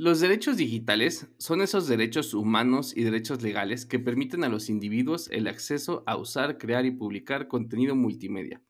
[0.00, 5.28] Los derechos digitales son esos derechos humanos y derechos legales que permiten a los individuos
[5.32, 8.62] el acceso a usar, crear y publicar contenido multimedia,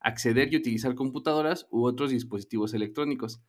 [0.00, 3.40] acceder y utilizar computadoras u otros dispositivos electrónicos.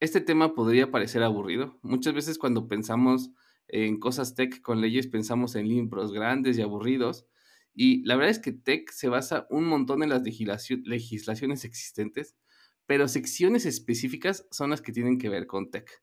[0.00, 1.78] Este tema podría parecer aburrido.
[1.82, 3.32] Muchas veces cuando pensamos
[3.66, 7.26] en cosas tech con leyes pensamos en libros grandes y aburridos.
[7.74, 12.34] Y la verdad es que tech se basa un montón en las legislaciones existentes,
[12.86, 16.02] pero secciones específicas son las que tienen que ver con tech.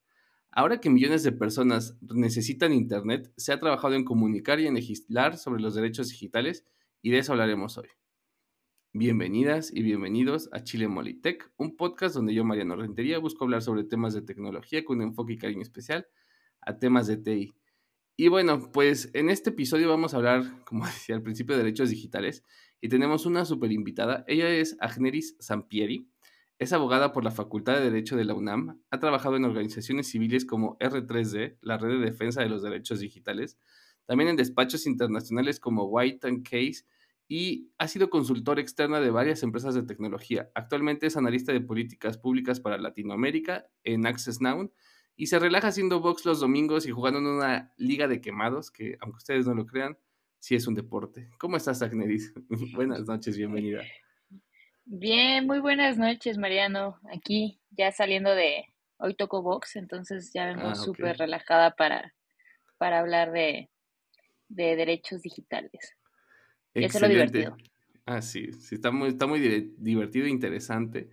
[0.57, 5.37] Ahora que millones de personas necesitan Internet, se ha trabajado en comunicar y en legislar
[5.37, 6.65] sobre los derechos digitales
[7.01, 7.89] y de eso hablaremos hoy.
[8.93, 13.83] Bienvenidas y bienvenidos a Chile Molitech, un podcast donde yo, Mariano Rentería, busco hablar sobre
[13.83, 16.07] temas de tecnología con un enfoque y cariño especial
[16.61, 17.53] a temas de TI.
[18.15, 21.89] Y bueno, pues en este episodio vamos a hablar, como decía al principio, de derechos
[21.89, 22.45] digitales
[22.79, 24.23] y tenemos una super invitada.
[24.25, 26.09] Ella es Agneris Sampieri.
[26.57, 30.45] Es abogada por la Facultad de Derecho de la UNAM, ha trabajado en organizaciones civiles
[30.45, 33.57] como R3D, la Red de Defensa de los Derechos Digitales,
[34.05, 36.85] también en despachos internacionales como White and Case
[37.27, 40.49] y ha sido consultora externa de varias empresas de tecnología.
[40.55, 44.71] Actualmente es analista de políticas públicas para Latinoamérica en Access Now
[45.17, 48.97] y se relaja haciendo box los domingos y jugando en una liga de quemados, que
[49.01, 49.97] aunque ustedes no lo crean,
[50.39, 51.29] sí es un deporte.
[51.37, 52.33] ¿Cómo estás, Agneris?
[52.75, 53.81] Buenas noches, bienvenida.
[54.85, 56.99] Bien, muy buenas noches, Mariano.
[57.11, 58.65] Aquí ya saliendo de
[58.97, 62.13] hoy toco box, entonces ya vengo ah, súper relajada para,
[62.77, 63.71] para hablar de,
[64.47, 65.97] derechos digitales.
[66.75, 67.57] Eso es lo divertido.
[68.05, 71.09] Ah, sí, sí, está muy, está muy divertido e interesante.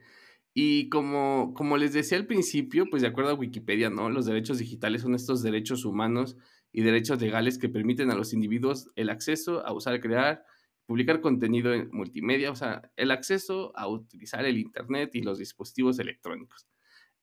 [0.52, 4.10] Y como, como les decía al principio, pues de acuerdo a Wikipedia, ¿no?
[4.10, 6.36] Los derechos digitales son estos derechos humanos
[6.72, 10.44] y derechos legales que permiten a los individuos el acceso a usar, crear,
[10.86, 15.98] publicar contenido en multimedia, o sea, el acceso a utilizar el Internet y los dispositivos
[15.98, 16.66] electrónicos.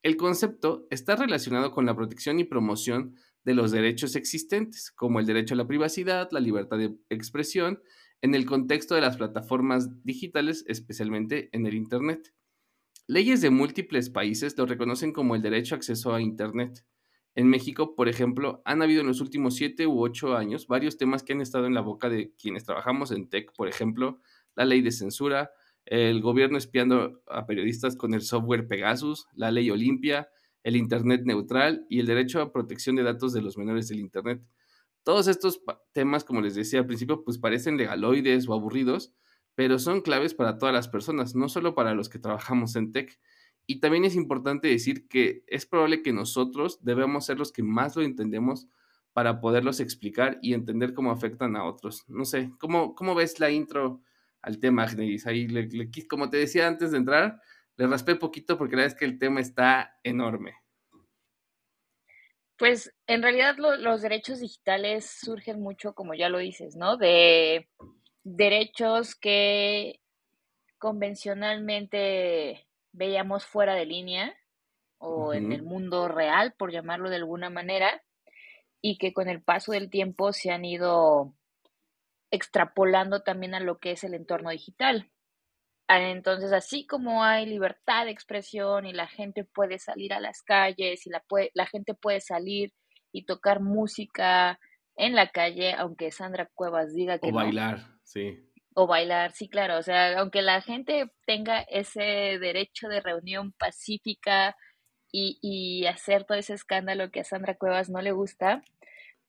[0.01, 5.25] El concepto está relacionado con la protección y promoción de los derechos existentes, como el
[5.25, 7.81] derecho a la privacidad, la libertad de expresión,
[8.21, 12.33] en el contexto de las plataformas digitales, especialmente en el Internet.
[13.07, 16.85] Leyes de múltiples países lo reconocen como el derecho a acceso a Internet.
[17.39, 21.23] En México, por ejemplo, han habido en los últimos siete u ocho años varios temas
[21.23, 24.19] que han estado en la boca de quienes trabajamos en tech, por ejemplo,
[24.57, 25.49] la ley de censura,
[25.85, 30.27] el gobierno espiando a periodistas con el software Pegasus, la ley Olimpia,
[30.63, 34.41] el Internet neutral y el derecho a protección de datos de los menores del Internet.
[35.03, 35.61] Todos estos
[35.93, 39.13] temas, como les decía al principio, pues parecen legaloides o aburridos,
[39.55, 43.17] pero son claves para todas las personas, no solo para los que trabajamos en tech.
[43.71, 47.95] Y también es importante decir que es probable que nosotros debemos ser los que más
[47.95, 48.67] lo entendemos
[49.13, 52.03] para poderlos explicar y entender cómo afectan a otros.
[52.07, 54.01] No sé, ¿cómo, cómo ves la intro
[54.41, 55.27] al tema, Agneris?
[55.27, 55.47] Ahí,
[56.07, 57.39] como te decía antes de entrar,
[57.77, 60.55] le raspé poquito porque la verdad es que el tema está enorme.
[62.57, 66.97] Pues en realidad los derechos digitales surgen mucho, como ya lo dices, ¿no?
[66.97, 67.69] De
[68.23, 69.99] derechos que
[70.79, 74.35] convencionalmente veíamos fuera de línea
[74.97, 78.03] o en el mundo real, por llamarlo de alguna manera,
[78.81, 81.33] y que con el paso del tiempo se han ido
[82.31, 85.09] extrapolando también a lo que es el entorno digital.
[85.87, 90.43] Ah, entonces, así como hay libertad de expresión y la gente puede salir a las
[90.43, 91.23] calles y la,
[91.53, 92.73] la gente puede salir
[93.11, 94.59] y tocar música
[94.95, 97.29] en la calle, aunque Sandra Cuevas diga que...
[97.29, 98.48] O bailar, sí.
[98.81, 99.77] O bailar, sí, claro.
[99.77, 102.01] O sea, aunque la gente tenga ese
[102.39, 104.55] derecho de reunión pacífica
[105.11, 108.63] y, hacer todo ese escándalo que a Sandra Cuevas no le gusta,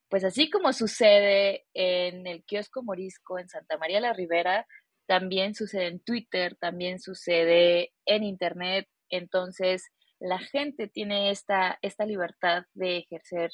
[0.09, 4.67] pues así como sucede en el kiosco morisco en Santa María la Ribera,
[5.07, 8.87] también sucede en Twitter, también sucede en Internet.
[9.09, 9.91] Entonces,
[10.21, 13.51] la gente tiene esta, esta libertad de ejercer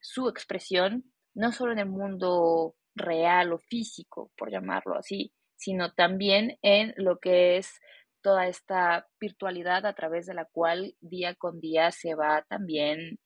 [0.00, 1.04] su expresión,
[1.34, 7.18] no solo en el mundo real o físico, por llamarlo así, sino también en lo
[7.18, 7.80] que es
[8.22, 13.18] toda esta virtualidad a través de la cual día con día se va también,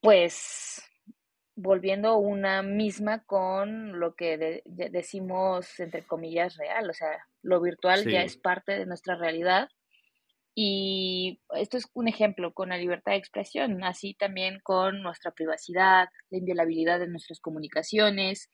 [0.00, 0.82] pues,
[1.54, 6.88] volviendo una misma con lo que decimos, entre comillas, real.
[6.88, 9.68] O sea, lo virtual ya es parte de nuestra realidad.
[10.54, 16.08] Y esto es un ejemplo con la libertad de expresión, así también con nuestra privacidad,
[16.30, 18.50] la inviolabilidad de nuestras comunicaciones.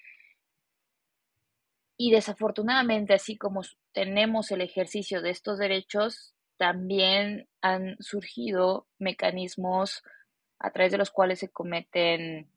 [1.97, 3.63] Y desafortunadamente, así como
[3.93, 10.03] tenemos el ejercicio de estos derechos, también han surgido mecanismos
[10.61, 12.51] a través de los cuales se cometen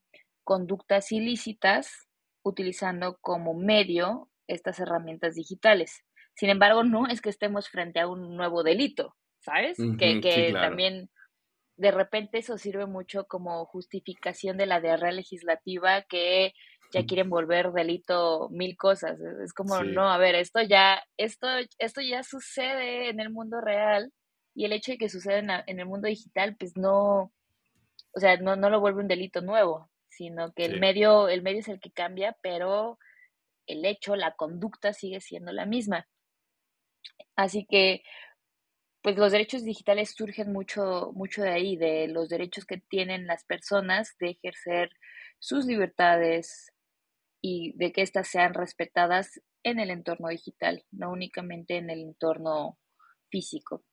[0.44, 2.08] conductas ilícitas
[2.44, 6.04] utilizando como medio estas herramientas digitales.
[6.36, 9.78] Sin embargo, no es que estemos frente a un nuevo delito, ¿sabes?
[9.98, 11.10] que, también
[11.78, 16.54] de repente eso sirve mucho como justificación de la diarrea legislativa que
[16.92, 19.20] ya quieren volver delito mil cosas.
[19.44, 21.48] Es como, no, a ver, esto ya, esto,
[21.80, 24.12] esto ya sucede en el mundo real
[24.54, 27.32] y el hecho de que suceda en, el mundo digital, pues no,
[28.14, 31.60] o sea, no, no lo vuelve un delito nuevo, sino que el medio, el medio
[31.60, 33.00] es el que cambia, pero
[33.66, 36.08] el hecho, la conducta sigue siendo la misma.
[37.36, 38.04] Así que,
[39.02, 43.44] pues los derechos digitales surgen mucho, mucho de ahí, de los derechos que tienen las
[43.46, 44.92] personas de ejercer
[45.40, 46.72] sus libertades
[47.42, 52.78] y de que éstas sean respetadas en el entorno digital, no únicamente en el entorno
[53.30, 53.84] físico.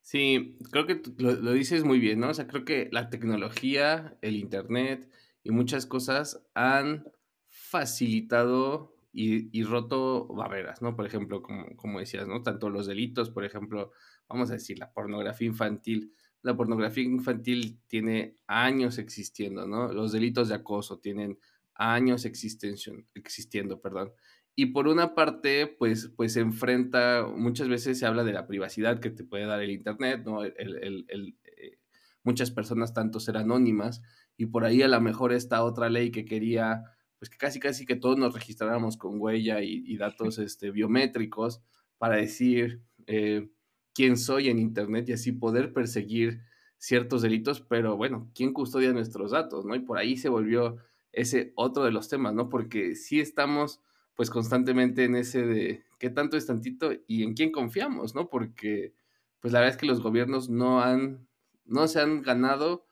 [0.00, 2.30] Sí, creo que lo, lo, dices muy bien, ¿no?
[2.30, 5.10] O sea, creo que la tecnología, el Internet
[5.42, 7.04] y muchas cosas han
[7.48, 10.96] facilitado y, roto barreras, ¿no?
[10.96, 12.42] Por ejemplo, como, como decías, ¿no?
[12.42, 13.92] Tanto los delitos, por ejemplo,
[14.28, 16.12] vamos a decir, la pornografía infantil.
[16.42, 19.92] La pornografía infantil tiene años existiendo, ¿no?
[19.92, 21.38] Los delitos de acoso tienen
[21.74, 24.12] años existiendo, perdón.
[24.56, 29.00] Y por una parte, pues, pues se enfrenta, muchas veces se habla de la privacidad
[29.00, 30.42] que te puede dar el Internet, ¿no?
[30.44, 31.78] El, eh,
[32.24, 34.02] muchas personas tanto ser anónimas
[34.36, 36.82] y por ahí a lo mejor esta otra ley que quería
[37.24, 41.62] pues que casi casi que todos nos registráramos con huella y, datos este, biométricos
[41.96, 43.48] para decir eh,
[43.94, 46.42] quién soy en Internet y así poder perseguir
[46.76, 49.64] ciertos delitos, pero bueno, ¿quién custodia nuestros datos?
[49.64, 49.74] ¿no?
[49.74, 50.76] Y por ahí se volvió
[51.12, 52.50] ese otro de los temas, ¿no?
[52.50, 53.80] Porque sí estamos
[54.14, 58.28] pues constantemente en ese de qué tanto es tantito y en quién confiamos, ¿no?
[58.28, 58.92] Porque
[59.40, 61.26] pues la verdad es que los gobiernos no han,
[61.64, 62.84] no se han ganado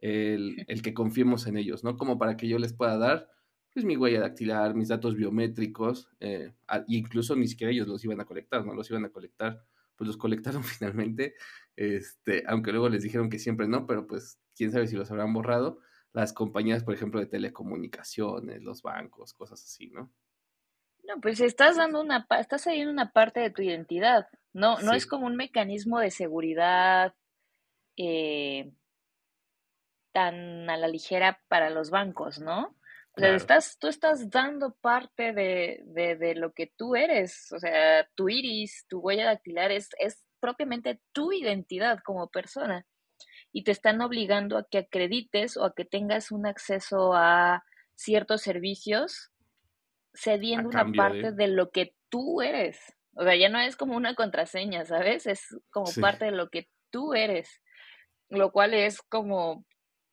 [0.00, 1.96] el, el que confiemos en ellos, ¿no?
[1.96, 3.28] Como para que yo les pueda dar
[3.72, 6.52] pues mi huella dactilar, mis datos biométricos, eh,
[6.88, 9.64] incluso ni siquiera ellos los iban a colectar, no los iban a colectar,
[9.96, 11.34] pues los colectaron finalmente,
[11.76, 15.32] este, aunque luego les dijeron que siempre no, pero pues quién sabe si los habrán
[15.32, 15.80] borrado,
[16.12, 20.12] las compañías, por ejemplo, de telecomunicaciones, los bancos, cosas así, ¿no?
[21.04, 24.92] No, pues estás dando una, estás ahí en una parte de tu identidad, no, no
[24.92, 27.14] es como un mecanismo de seguridad
[27.96, 28.72] eh,
[30.12, 32.76] tan a la ligera para los bancos, ¿no?
[33.22, 38.86] Estás, tú estás dando parte de, de, lo que tú eres, o sea, tu iris,
[38.88, 42.86] tu huella dactilar es, es propiamente tu identidad como persona
[43.52, 47.64] y te están obligando a que acredites o a que tengas un acceso a
[47.94, 49.30] ciertos servicios
[50.14, 51.48] cediendo una parte de...
[51.48, 52.78] lo que tú eres.
[53.14, 55.26] O sea, ya no es como una contraseña, ¿sabes?
[55.26, 57.60] Es como parte de lo que tú eres,
[58.28, 59.64] lo cual es como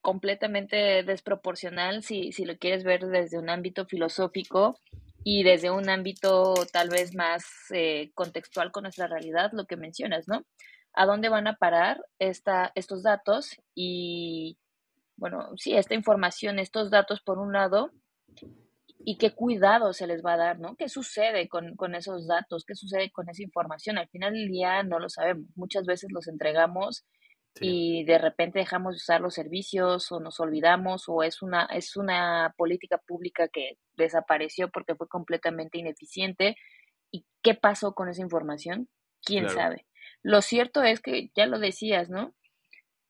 [0.07, 4.79] completamente desproporcional si, si lo quieres ver desde un ámbito filosófico
[5.25, 10.25] y desde un ámbito tal vez más eh, contextual con nuestra realidad, lo que mencionas,
[10.29, 10.45] ¿no?
[10.93, 13.57] ¿A dónde van a parar esta, estos datos?
[13.75, 14.57] Y,
[15.17, 17.91] bueno, sí, esta información, estos datos por un lado,
[18.99, 20.77] y qué cuidado se les va a dar, ¿no?
[20.77, 22.63] ¿Qué sucede con, con, esos datos?
[22.65, 23.97] ¿Qué sucede con esa información?
[23.97, 25.49] Al final del día no lo sabemos.
[25.57, 27.05] Muchas veces los entregamos
[27.61, 31.95] y de repente dejamos de usar los servicios o nos olvidamos o es una, es
[31.95, 36.55] una política pública que desapareció porque fue completamente ineficiente.
[37.11, 38.89] ¿Y qué pasó con esa información?
[39.23, 39.85] ¿Quién sabe?
[40.23, 42.33] Lo cierto es que, ya lo decías, ¿no?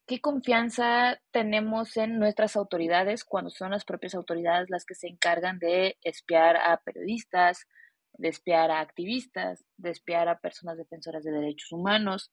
[0.06, 5.60] ¿Qué confianza tenemos en nuestras autoridades cuando son las propias autoridades las que se encargan
[5.60, 7.68] de espiar a periodistas,
[8.14, 12.32] de espiar a activistas, de espiar a personas defensoras de derechos humanos?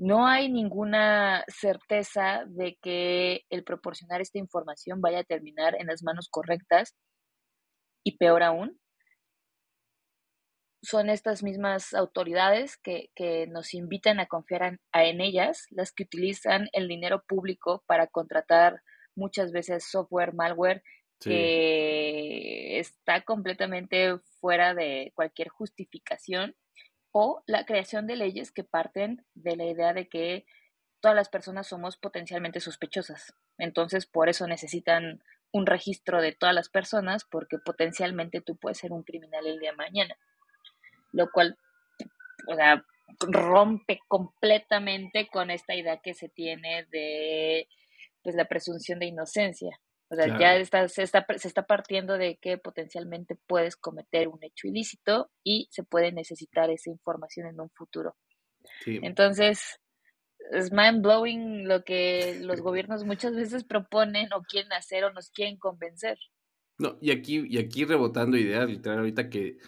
[0.00, 6.02] No hay ninguna certeza de que el proporcionar esta información vaya a terminar en las
[6.02, 6.96] manos correctas
[8.02, 8.80] y peor aún,
[10.82, 13.10] son estas mismas autoridades que,
[13.50, 18.80] nos invitan a confiar en, ellas, las que utilizan el dinero público para contratar
[19.14, 20.82] muchas veces software, malware,
[21.20, 26.54] que está completamente fuera de cualquier justificación
[27.12, 30.46] o la creación de leyes que parten de la idea de que
[31.00, 33.34] todas las personas somos potencialmente sospechosas.
[33.58, 38.92] Entonces, por eso necesitan un registro de todas las personas porque potencialmente tú puedes ser
[38.92, 40.16] un criminal el día de mañana.
[41.12, 41.58] Lo cual,
[42.46, 42.84] o sea,
[43.18, 47.68] rompe completamente con esta idea que se tiene de
[48.22, 49.80] pues la presunción de inocencia.
[50.12, 54.42] O sea, ya está, se, está, se está partiendo de que potencialmente puedes cometer un
[54.42, 58.16] hecho ilícito y se puede necesitar esa información en un futuro.
[58.84, 59.80] Entonces,
[60.50, 65.30] es mind blowing lo que los gobiernos muchas veces proponen o quieren hacer o nos
[65.30, 66.18] quieren convencer.
[66.78, 69.58] No, y aquí, y aquí rebotando ideas, literal, ahorita que,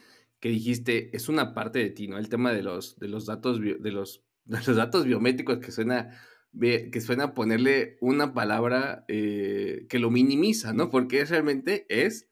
[0.40, 2.18] que dijiste, es una parte de ti, ¿no?
[2.18, 6.18] El tema de los, de los datos de los, de los datos biométricos que suena
[6.61, 10.90] que suena ponerle una palabra eh, que lo minimiza, ¿no?
[10.90, 12.28] Porque realmente es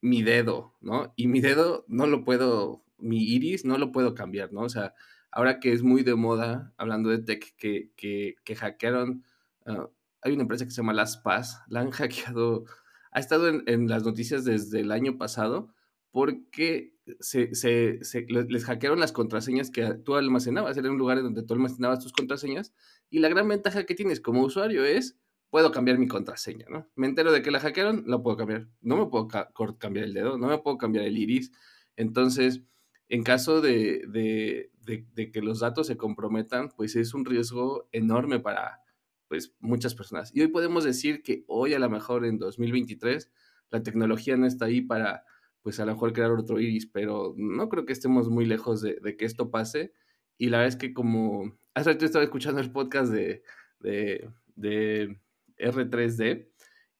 [0.00, 1.12] mi dedo, ¿no?
[1.16, 4.62] Y mi dedo no lo puedo, mi iris no lo puedo cambiar, ¿no?
[4.62, 4.94] O sea,
[5.30, 9.24] ahora que es muy de moda, hablando de tech, que, que, hackearon,
[9.66, 9.88] ah,
[10.22, 12.64] hay una empresa que se llama Las Paz, la han hackeado,
[13.12, 15.74] ha estado en, en las noticias desde el año pasado
[16.14, 20.76] porque se, se, les hackearon las contraseñas que tú almacenabas.
[20.76, 22.72] Era un lugar donde tú almacenabas tus contraseñas.
[23.14, 25.16] Y la gran ventaja que tienes como usuario es,
[25.48, 26.90] puedo cambiar mi contraseña, ¿no?
[26.96, 28.66] Me entero de que la hackearon, la puedo cambiar.
[28.80, 29.28] No me puedo
[29.78, 31.52] cambiar el dedo, no me puedo cambiar el iris.
[31.94, 32.64] Entonces,
[33.08, 34.72] en caso de, de,
[35.14, 38.82] de, que los datos se comprometan, pues es un riesgo enorme para
[39.28, 40.32] pues, muchas personas.
[40.34, 43.30] Y hoy podemos decir que hoy, a lo mejor en 2023,
[43.70, 45.24] la tecnología no está ahí para
[45.62, 49.16] pues a lo mejor crear otro iris, pero no creo que estemos muy lejos de,
[49.16, 49.92] que esto pase.
[50.36, 53.42] Y la verdad es que como hace rato estaba escuchando el podcast de,
[53.80, 55.18] de,
[55.58, 56.48] R3D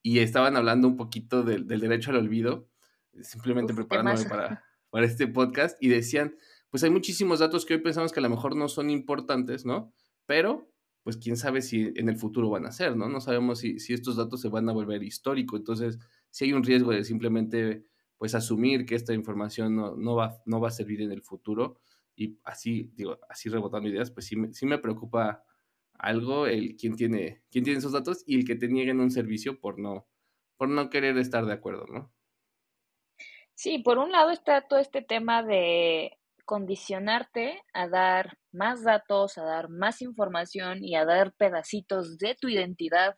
[0.03, 2.69] y estaban hablando un poquito del, derecho al olvido,
[3.23, 6.37] simplemente preparándome para, para este podcast y decían,
[6.71, 9.93] pues hay muchísimos datos que hoy pensamos que a lo mejor no son importantes, ¿no?
[10.27, 10.71] Pero
[11.05, 13.09] pues quién sabe si en el futuro van a ser, ¿no?
[13.09, 15.61] No sabemos si, si estos datos se van a volver históricos.
[15.61, 15.99] Entonces,
[16.31, 17.85] si hay un riesgo de simplemente
[18.17, 21.79] pues asumir que esta información no, va, no va a servir en el futuro
[22.17, 25.45] y así, digo, así rebotando ideas, pues sí, sí me preocupa
[25.95, 29.61] algo el quién tiene, quién tiene esos datos y el que te nieguen un servicio
[29.61, 30.07] por no,
[30.57, 32.13] por no querer estar de acuerdo, ¿no?
[33.55, 39.45] Sí, por un lado está todo este tema de condicionarte a dar más datos, a
[39.45, 43.17] dar más información y a dar pedacitos de tu identidad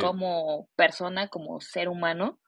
[0.00, 2.40] como persona, como ser humano,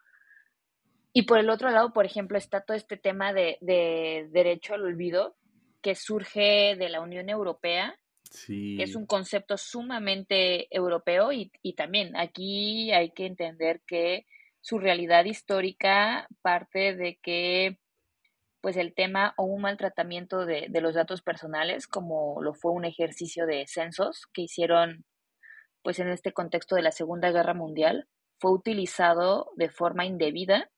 [1.18, 5.34] y por el otro lado, por ejemplo, está todo este tema de, derecho al olvido
[5.86, 7.96] que surge de la Unión Europea,
[8.48, 14.26] es un concepto sumamente europeo y, también aquí hay que entender que
[14.60, 17.78] su realidad histórica parte de que
[18.60, 22.84] pues el tema o un maltratamiento de, de, los datos personales, como lo fue un
[22.84, 25.04] ejercicio de censos que hicieron
[25.84, 28.08] pues en este contexto de la Segunda Guerra Mundial,
[28.40, 30.68] fue utilizado de forma indebida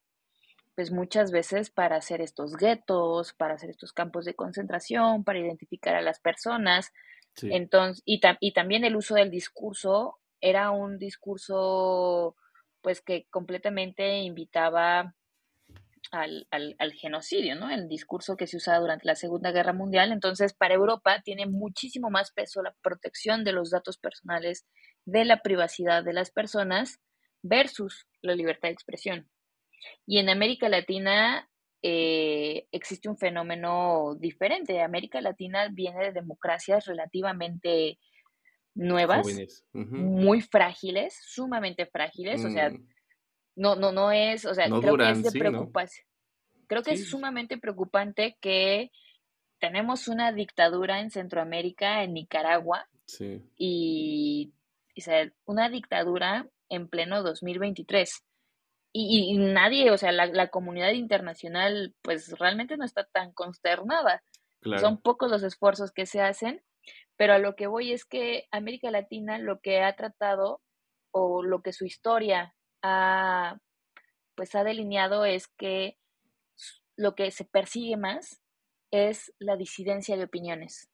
[0.78, 5.96] pues muchas veces para hacer estos guetos, para hacer estos campos de concentración, para identificar
[5.96, 6.92] a las personas.
[7.42, 12.36] Entonces, y, y también el uso del discurso era un discurso
[12.80, 15.16] pues que completamente invitaba
[16.12, 17.70] al, al, al, genocidio, ¿no?
[17.70, 20.12] El discurso que se usaba durante la Segunda Guerra Mundial.
[20.12, 24.64] Entonces, para Europa tiene muchísimo más peso la protección de los datos personales,
[25.06, 27.00] de la privacidad de las personas
[27.42, 29.28] versus la libertad de expresión.
[30.06, 31.48] Y en América Latina
[31.82, 34.80] eh, existe un fenómeno diferente.
[34.82, 37.98] América Latina viene de democracias relativamente
[38.74, 39.26] nuevas,
[39.72, 42.86] muy frágiles, sumamente frágiles, o sea, mm.
[43.56, 46.06] no, no, no es, o sea, creo que es de preocupación.
[46.68, 48.90] Creo que es sumamente preocupante que
[49.58, 52.86] tenemos una dictadura en Centroamérica, en Nicaragua,
[53.56, 54.52] y,
[54.94, 55.02] y
[55.44, 58.27] una dictadura en pleno 2023
[58.92, 64.22] y, nadie, o sea, la, comunidad internacional, pues realmente no está tan consternada.
[64.80, 66.62] Son pocos los esfuerzos que se hacen,
[67.16, 70.62] pero a lo que voy es que América Latina lo que ha tratado
[71.12, 73.58] o lo que su historia ha,
[74.34, 75.96] pues ha delineado es que
[76.96, 78.42] lo que se persigue más
[78.90, 80.90] es la disidencia de opiniones,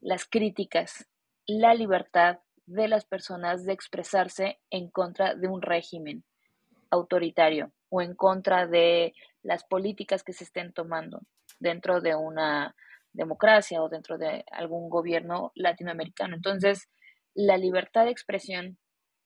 [0.00, 1.08] las críticas,
[1.46, 6.24] la libertad de las personas de expresarse en contra de un régimen
[6.90, 11.20] autoritario o en contra de las políticas que se estén tomando
[11.58, 12.74] dentro de una
[13.12, 16.36] democracia o dentro de algún gobierno latinoamericano.
[16.36, 16.88] Entonces,
[17.34, 18.78] la libertad de expresión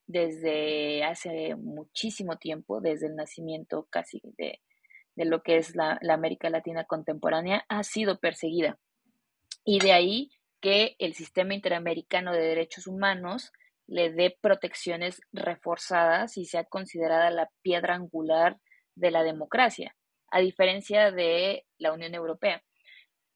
[0.07, 4.61] desde hace muchísimo tiempo, desde el nacimiento casi de,
[5.16, 8.78] lo que es la, la América Latina contemporánea, ha sido perseguida.
[9.64, 13.52] Y de ahí que el sistema interamericano de derechos humanos
[13.87, 18.59] le dé protecciones reforzadas y sea considerada la piedra angular
[18.95, 19.97] de la democracia,
[20.31, 22.62] a diferencia de la Unión Europea.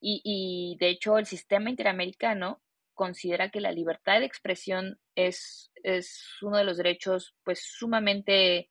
[0.00, 2.62] Y, de hecho el sistema interamericano
[2.95, 8.71] considera que la libertad de expresión es, es uno de los derechos pues sumamente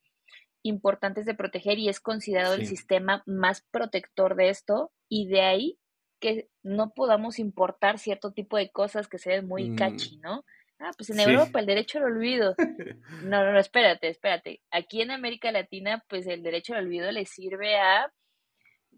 [0.64, 5.80] importantes de proteger y es considerado el sistema más protector de esto y de ahí
[6.20, 9.76] que no podamos importar cierto tipo de cosas que se ven muy mm.
[9.76, 10.44] catchy, ¿no?
[10.80, 12.56] Ah, pues en Europa el derecho al olvido.
[13.24, 14.62] No, no, no, espérate, espérate.
[14.72, 18.12] Aquí en América Latina, pues el derecho al olvido le sirve a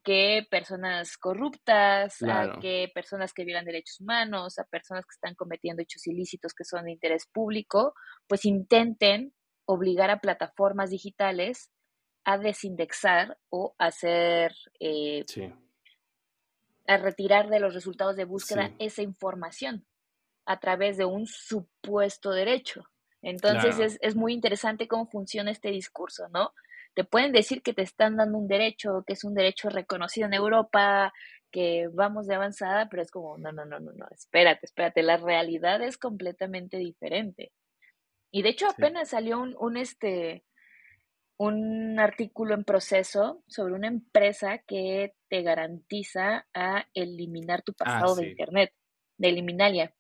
[0.04, 5.82] que personas corruptas, a que personas que violan derechos humanos, a personas que están cometiendo
[5.82, 7.94] hechos ilícitos que son de interés público,
[8.28, 9.34] pues intenten
[9.66, 11.72] obligar a plataformas digitales
[12.24, 15.26] a desindexar o hacer, eh,
[16.88, 19.86] a retirar de los resultados de búsqueda esa información
[20.48, 22.86] a través de un supuesto derecho.
[23.22, 26.54] Entonces es, es, muy interesante cómo funciona este discurso, ¿no?
[26.94, 30.34] Te pueden decir que te están dando un derecho, que es un derecho reconocido en
[30.34, 31.14] Europa,
[31.52, 35.18] que vamos de avanzada, pero es como, no, no, no, no, no, espérate, espérate, la
[35.18, 37.52] realidad es completamente diferente.
[38.32, 40.44] Y de hecho apenas salió un, un, este,
[41.38, 48.16] un artículo en proceso sobre una empresa que te garantiza a eliminar tu ah, pasado
[48.16, 48.74] de Internet,
[49.18, 49.94] de Eliminalia.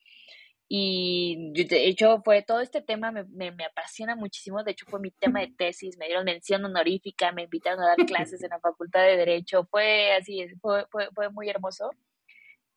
[0.69, 5.12] Y de hecho fue todo este tema me, me, apasiona muchísimo, de hecho fue mi
[5.12, 9.03] tema de tesis, me dieron mención honorífica, me invitaron a dar clases en la Facultad
[9.03, 11.91] de Derecho, fue así, fue, fue, fue muy hermoso.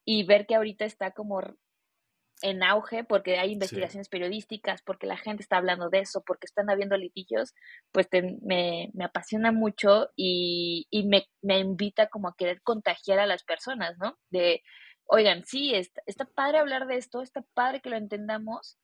[0.05, 1.41] Y ver que ahorita está como
[2.43, 6.71] en auge porque hay investigaciones periodísticas, porque la gente está hablando de eso, porque están
[6.71, 7.55] habiendo litigios,
[7.93, 8.09] pues
[8.43, 13.45] me, me, apasiona mucho y, y me, me, invita como a querer contagiar a las
[13.45, 14.19] personas, ¿no?
[14.31, 14.63] De,
[15.11, 18.79] oigan, sí, está, está padre hablar de esto, está padre que lo entendamos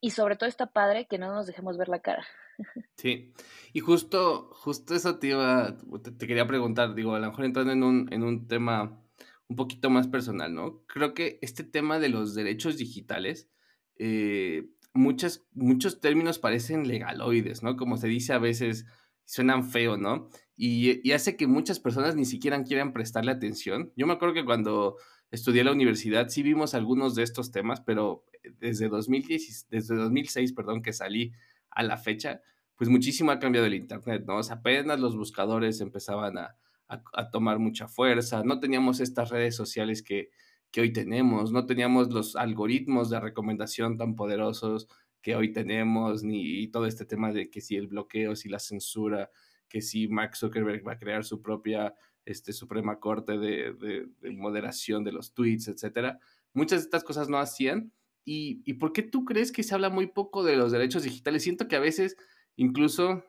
[0.00, 2.26] y sobre todo está padre que no nos dejemos ver la cara.
[2.96, 3.34] Sí,
[3.72, 5.76] y justo, justo eso te iba,
[6.16, 9.02] te, quería preguntar, digo, a lo mejor entrando en un, en un tema
[9.48, 10.84] un poquito más personal, ¿no?
[10.86, 13.50] Creo que este tema de los derechos digitales,
[13.98, 17.76] eh, muchas, muchos términos parecen legaloides, ¿no?
[17.76, 18.86] Como se dice a veces,
[19.24, 20.28] suenan feo, ¿no?
[20.56, 23.92] Y, y, hace que muchas personas ni siquiera quieran prestarle atención.
[23.96, 24.96] Yo me acuerdo que cuando
[25.34, 28.24] estudié en la universidad, sí vimos algunos de estos temas, pero
[28.60, 31.32] desde, 2010, desde 2006, perdón, que salí
[31.70, 32.40] a la fecha,
[32.76, 34.36] pues muchísimo ha cambiado el Internet, ¿no?
[34.36, 36.56] O sea, apenas los buscadores empezaban a,
[36.88, 40.30] a, tomar mucha fuerza, no teníamos estas redes sociales que,
[40.70, 44.88] que hoy tenemos, no teníamos los algoritmos de recomendación tan poderosos
[45.22, 49.30] que hoy tenemos, ni todo este tema de que si el bloqueo, si la censura,
[49.68, 55.12] que si Mark Zuckerberg va a crear su propia este, Suprema Corte de, moderación de
[55.12, 56.18] los tweets, etcétera.
[56.52, 57.92] Muchas de estas cosas no hacían.
[58.24, 61.42] ¿Y, ¿Y por qué tú crees que se habla muy poco de los derechos digitales?
[61.42, 62.16] Siento que a veces,
[62.56, 63.22] incluso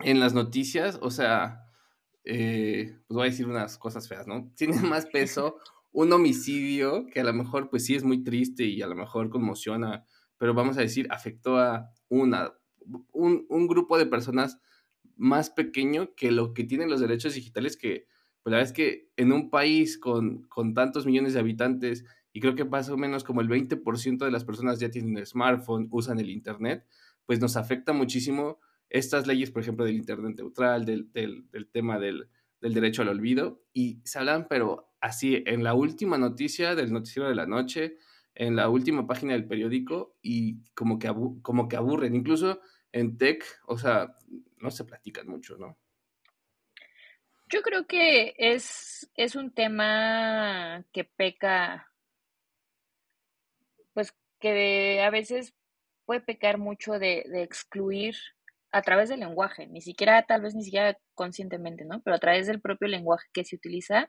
[0.00, 1.64] en las noticias, o sea,
[2.24, 4.50] eh, pues voy a decir unas cosas feas, ¿no?
[4.56, 5.56] Tiene más peso
[5.92, 9.30] un homicidio que a lo mejor, pues sí es muy triste y a lo mejor
[9.30, 10.04] conmociona,
[10.38, 12.52] pero vamos a decir, afectó a una,
[13.12, 14.58] un, un grupo de personas
[15.16, 18.06] más pequeño que lo que tienen los derechos digitales, que
[18.42, 22.40] pues la verdad es que en un país con, con tantos millones de habitantes, y
[22.40, 26.18] creo que más o menos como el 20% de las personas ya tienen smartphone, usan
[26.18, 26.84] el Internet,
[27.24, 28.58] pues nos afecta muchísimo
[28.90, 32.28] estas leyes, por ejemplo, del Internet neutral, del, del, tema del,
[32.60, 37.28] del, derecho al olvido, y se hablan, pero así, en la última noticia del noticiero
[37.28, 37.96] de la noche,
[38.34, 42.60] en la última página del periódico, y como que, como que aburren, incluso
[42.94, 44.16] en tech, o sea,
[44.58, 45.76] no se platican mucho, ¿no?
[47.52, 51.90] Yo creo que es, es un tema que peca,
[53.92, 55.54] pues que a veces
[56.04, 58.14] puede pecar mucho de, de, excluir
[58.70, 62.00] a través del lenguaje, ni siquiera, tal vez ni siquiera conscientemente, ¿no?
[62.02, 64.08] Pero a través del propio lenguaje que se utiliza,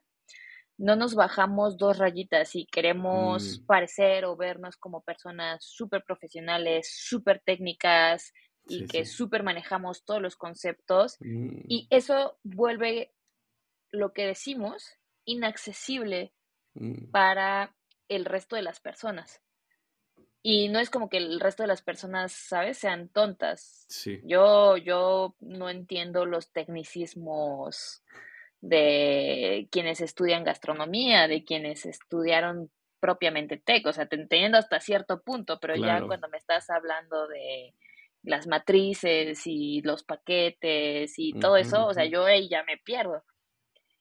[0.77, 3.65] no nos bajamos dos rayitas y queremos mm.
[3.65, 8.33] parecer o vernos como personas súper profesionales, súper técnicas,
[8.67, 11.65] y que súper manejamos todos los conceptos mm.
[11.67, 13.13] y eso vuelve
[13.91, 16.33] lo que decimos inaccesible
[16.73, 17.11] mm.
[17.11, 17.75] para
[18.07, 19.41] el resto de las personas.
[20.47, 22.77] Y no es como que el resto de las personas, ¿sabes?
[22.77, 23.87] Sean tontas.
[24.23, 28.03] Yo, yo no entiendo los tecnicismos
[28.61, 35.21] de quienes estudian gastronomía, de quienes estudiaron propiamente tech, o sea, te entiendo hasta cierto
[35.21, 37.73] punto, pero ya cuando me estás hablando de
[38.25, 43.23] las matrices y los paquetes y todo eso, o sea, yo ahí ya me pierdo.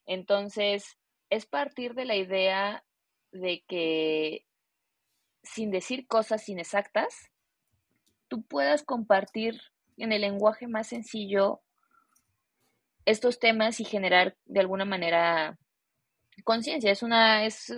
[0.05, 0.97] Entonces,
[1.29, 2.83] es partir de la idea
[3.31, 4.45] de que
[5.43, 7.31] sin decir cosas inexactas,
[8.27, 9.61] tú puedas compartir
[9.97, 11.61] en el lenguaje más sencillo
[13.05, 15.59] estos temas y generar de alguna manera
[16.43, 16.91] conciencia.
[16.91, 17.71] Es una, es,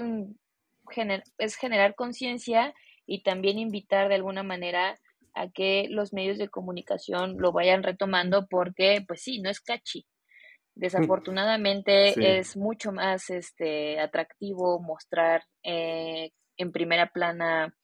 [1.38, 2.74] es generar conciencia
[3.06, 4.98] y también invitar de alguna manera
[5.38, 10.06] a que los medios de comunicación lo vayan retomando porque, pues sí, no es catchy.
[10.76, 17.76] Desafortunadamente es mucho más este, atractivo mostrar eh, en primera plana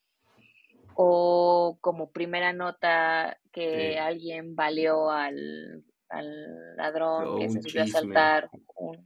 [0.96, 8.50] o como primera nota que alguien valió al, al ladrón que se subió a saltar.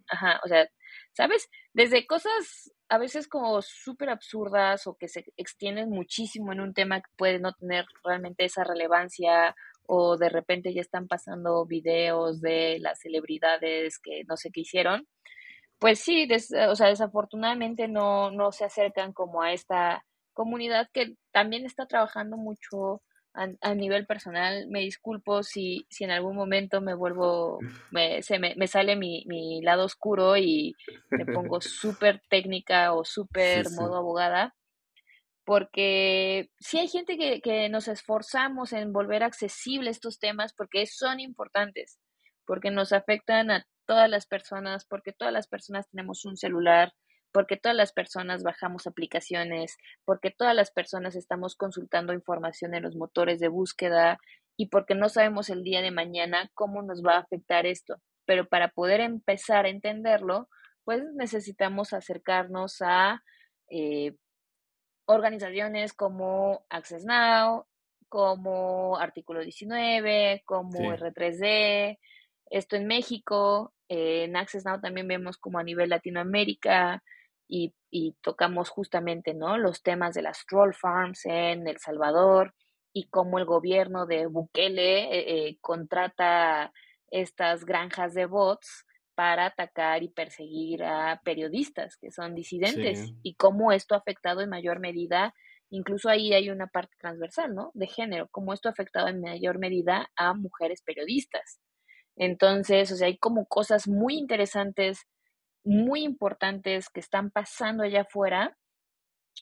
[0.09, 0.67] ajá, o sea,
[1.13, 1.49] ¿sabes?
[1.73, 7.01] Desde cosas a veces como súper absurdas o que se extienden muchísimo en un tema
[7.01, 9.55] que puede no tener realmente esa relevancia
[9.87, 15.07] o de repente ya están pasando videos de las celebridades que no sé qué hicieron,
[15.79, 16.27] pues sí,
[16.69, 22.37] o sea, desafortunadamente no, no se acercan como a esta comunidad que también está trabajando
[22.37, 23.01] mucho
[23.61, 24.67] a, nivel personal.
[24.69, 27.59] Me disculpo si, si en algún momento me vuelvo,
[27.91, 30.75] me, se me, me sale mi, mi, lado oscuro y
[31.09, 34.55] me pongo súper técnica o súper modo abogada,
[35.45, 41.19] porque sí hay gente que, que nos esforzamos en volver accesible estos temas porque son
[41.19, 41.99] importantes,
[42.45, 46.91] porque nos afectan a todas las personas, porque todas las personas tenemos un celular,
[47.31, 52.95] porque todas las personas bajamos aplicaciones, porque todas las personas estamos consultando información en los
[52.95, 54.19] motores de búsqueda
[54.55, 57.97] y porque no sabemos el día de mañana cómo nos va a afectar esto.
[58.25, 60.49] Pero para poder empezar a entenderlo,
[60.83, 63.23] pues necesitamos acercarnos a
[63.69, 64.15] eh,
[65.05, 67.67] organizaciones como Access Now,
[68.09, 71.99] como Artículo 19, como R3D,
[72.49, 77.03] esto en México, eh, en Access Now también vemos como a nivel Latinoamérica
[77.47, 77.73] y,
[78.21, 79.57] tocamos justamente ¿no?
[79.57, 82.53] los temas de las troll farms en El Salvador
[82.93, 86.71] y cómo el gobierno de Bukele eh, eh, contrata
[87.09, 93.71] estas granjas de bots para atacar y perseguir a periodistas que son disidentes y cómo
[93.71, 95.33] esto ha afectado en mayor medida,
[95.71, 97.71] incluso ahí hay una parte transversal, ¿no?
[97.73, 101.59] De género, cómo esto ha afectado en mayor medida a mujeres periodistas.
[102.15, 105.07] Entonces, o sea, hay como cosas muy interesantes,
[105.67, 108.57] muy importantes que están pasando allá afuera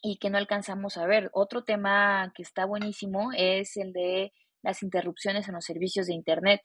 [0.01, 1.29] y que no alcanzamos a ver.
[1.33, 4.33] Otro tema que está buenísimo es el de
[4.63, 6.61] las interrupciones en los servicios de Internet.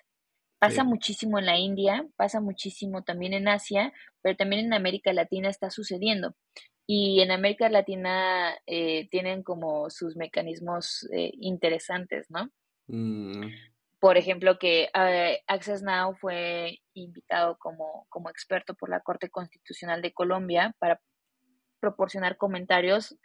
[0.59, 5.49] Pasa muchísimo en la India, pasa muchísimo también en Asia, pero también en América Latina
[5.49, 6.35] está sucediendo.
[6.87, 12.51] Y en América Latina eh, tienen como sus mecanismos eh, interesantes, ¿no?
[12.89, 13.47] Mm.
[14.01, 20.03] Por ejemplo, que eh, Access Now fue invitado como, como experto por la Corte Constitucional
[20.03, 21.01] de Colombia para
[21.81, 23.17] proporcionar comentarios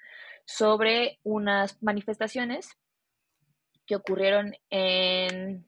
[0.46, 2.70] sobre unas manifestaciones
[3.88, 5.66] que ocurrieron en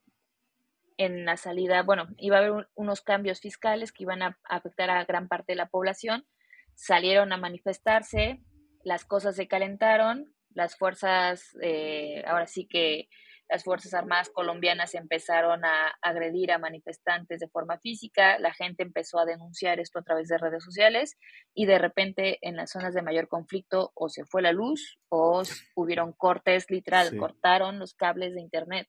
[0.97, 5.05] en la salida, bueno, iba a haber unos cambios fiscales que iban a afectar a
[5.05, 6.25] gran parte de la población,
[6.73, 8.41] salieron a manifestarse,
[8.83, 13.09] las cosas se calentaron, las fuerzas, eh, ahora sí que
[13.49, 19.19] las Fuerzas Armadas colombianas empezaron a agredir a manifestantes de forma física, la gente empezó
[19.19, 21.17] a denunciar esto a través de redes sociales
[21.53, 25.43] y de repente en las zonas de mayor conflicto o se fue la luz o
[25.75, 28.87] hubieron cortes, literal, cortaron los cables de Internet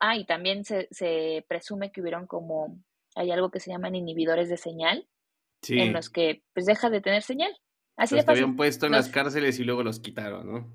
[0.00, 2.78] ah, y también se, se, presume que hubieron como,
[3.14, 5.08] hay algo que se llaman inhibidores de señal,
[5.68, 7.50] en los que pues dejas de tener señal.
[7.96, 10.72] Así los de habían puesto en las cárceles y luego los quitaron, ¿no?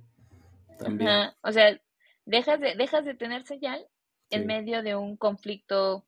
[0.78, 1.30] También.
[1.44, 1.80] O sea,
[2.26, 3.86] dejas de, dejas de tener señal
[4.30, 6.06] en medio de un conflicto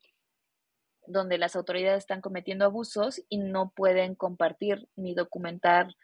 [1.06, 5.94] donde las autoridades están cometiendo abusos y no pueden compartir ni documentar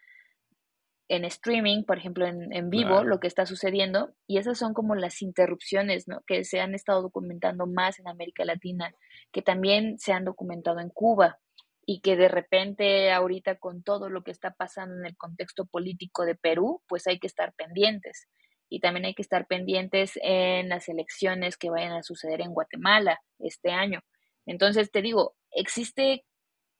[1.07, 4.13] en streaming, por ejemplo, en, vivo, lo que está sucediendo.
[4.27, 6.21] Y esas son como las interrupciones ¿no?
[6.25, 8.93] que se han estado documentando más en América Latina,
[9.33, 11.37] que también se han documentado en Cuba
[11.85, 16.23] y que de repente ahorita con todo lo que está pasando en el contexto político
[16.23, 18.29] de Perú, pues hay que estar pendientes.
[18.73, 23.19] Y también hay que estar pendientes en las elecciones que vayan a suceder en Guatemala
[23.39, 23.99] este año.
[24.45, 26.23] Entonces, te digo, existe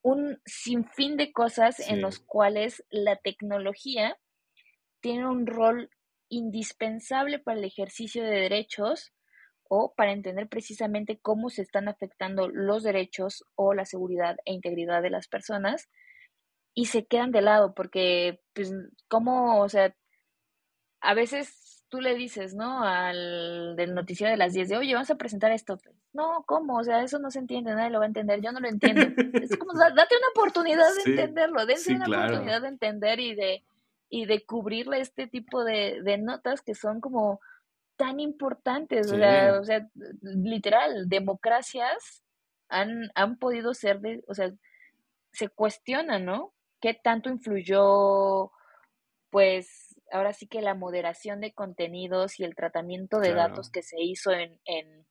[0.01, 4.17] un sinfín de cosas en los cuales la tecnología
[5.01, 5.89] tiene un rol
[6.30, 9.12] indispensable para el ejercicio de derechos
[9.69, 15.01] o para entender precisamente cómo se están afectando los derechos o la seguridad e integridad
[15.01, 15.89] de las personas
[16.73, 18.73] y se quedan de lado porque, pues,
[19.10, 19.93] ¿cómo, o sea,
[21.01, 22.84] a veces tú le dices, ¿no?
[22.84, 25.77] Al del noticiero de las 10 de, oye, vamos a presentar esto.
[26.13, 26.77] No, ¿cómo?
[26.77, 29.01] O sea, eso no se entiende, nadie lo va a entender, yo no lo entiendo.
[29.43, 33.63] es como, date una oportunidad de entenderlo, dense una oportunidad de entender y de,
[34.10, 37.41] y de cubrirle este tipo de, de notas que son como
[37.97, 39.12] tan importantes.
[39.12, 39.86] O, sea, o sea,
[40.21, 42.23] literal, democracias
[42.69, 44.49] han, han podido ser, de, o sea,
[45.34, 46.54] se cuestiona, ¿no?
[46.80, 48.49] ¿Qué tanto influyó,
[49.30, 54.02] pues, ahora sí que la moderación de contenidos y el tratamiento de datos que se
[54.02, 54.60] hizo en,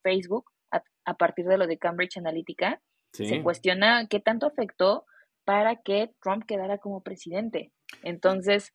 [0.03, 2.81] Facebook a, partir de lo de Cambridge Analytica,
[3.13, 5.05] se cuestiona qué tanto afectó
[5.45, 7.73] para que Trump quedara como presidente.
[8.03, 8.73] Entonces,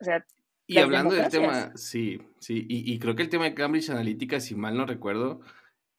[0.00, 0.24] o sea...
[0.66, 4.54] Y hablando del tema, sí, sí, y, creo que el tema de Cambridge Analytica, si
[4.54, 5.40] mal no recuerdo,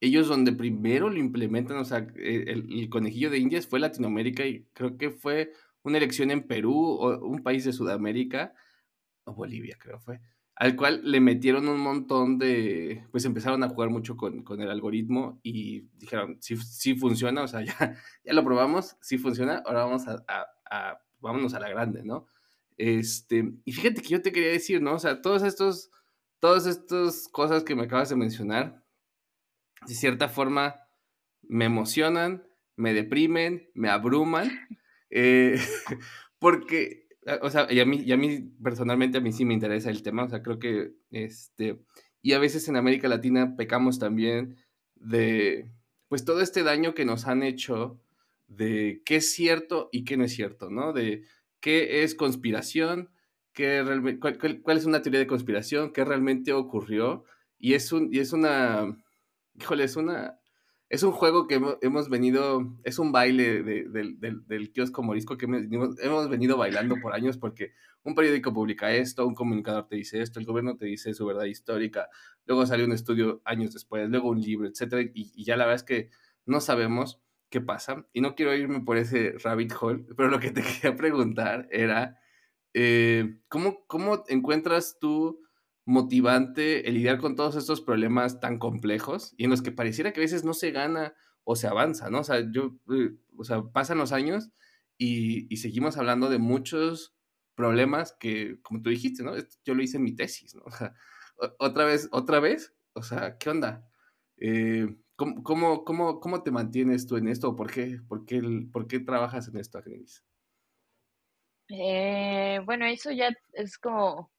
[0.00, 4.64] ellos donde primero lo implementan, o sea, e, el, conejillo de Indias fue Latinoamérica y
[4.72, 8.54] creo que fue una elección en Perú o un país de Sudamérica,
[9.24, 10.20] o Bolivia creo fue,
[10.56, 15.40] al cual le metieron un montón de, pues empezaron a jugar mucho con, el algoritmo
[15.42, 20.06] y dijeron, sí, sí, funciona, o sea, ya, ya lo probamos, sí funciona, ahora vamos
[20.06, 22.26] a, a, vámonos a la grande, ¿no?
[22.76, 24.94] Este, y fíjate que yo te quería decir, ¿no?
[24.94, 25.90] O sea, todos estos,
[26.40, 28.84] todas estas cosas que me acabas de mencionar,
[29.86, 30.76] de cierta forma
[31.42, 34.50] me emocionan, me deprimen, me abruman,
[35.10, 35.58] eh,
[36.38, 37.03] porque,
[37.42, 40.24] o sea, y a, mí, y mí personalmente a mí sí me interesa el tema,
[40.24, 41.80] o sea, creo que, este,
[42.22, 44.56] y a veces en América Latina pecamos también
[44.94, 45.70] de,
[46.08, 48.00] pues todo este daño que nos han hecho
[48.46, 50.92] de qué es cierto y qué no es cierto, ¿no?
[50.92, 51.24] De
[51.60, 53.10] qué es conspiración,
[53.52, 53.82] qué
[54.20, 57.24] cuál, cuál, es una teoría de conspiración, qué realmente ocurrió,
[57.58, 58.96] y es, un, y es una
[59.54, 60.38] híjole, es una,
[60.88, 66.56] es un juego que hemos, venido, es un baile del kiosco morisco que hemos, venido
[66.56, 70.76] bailando por años porque un periódico publica esto, un comunicador te dice esto, el gobierno
[70.76, 72.08] te dice su verdad histórica,
[72.46, 75.84] luego sale un estudio años después, luego un libro, etcétera, y, ya la verdad es
[75.84, 76.10] que
[76.44, 78.06] no sabemos qué pasa.
[78.12, 82.20] Y no quiero irme por ese rabbit hole, pero lo que te quería preguntar era,
[82.74, 85.43] eh, ¿cómo, ¿cómo encuentras tú
[85.86, 90.20] motivante el lidiar con todos estos problemas tan complejos y en los que pareciera que
[90.20, 92.20] a veces no se gana o se avanza, ¿no?
[92.20, 94.50] O sea, yo, eh, o sea, pasan los años
[94.96, 97.14] y, seguimos hablando de muchos
[97.54, 99.32] problemas que, como tú dijiste, ¿no?
[99.64, 100.64] Yo lo hice en mi tesis, ¿no?
[101.36, 103.84] O sea, otra vez, otra vez, o sea, ¿qué onda?
[104.36, 105.42] Eh, ¿cómo,
[105.84, 107.56] cómo, cómo, te mantienes tú en esto?
[107.56, 108.40] ¿Por qué, por qué,
[108.72, 110.24] por qué trabajas en esto, Agnelis?
[111.68, 114.30] Eh, bueno, eso ya es como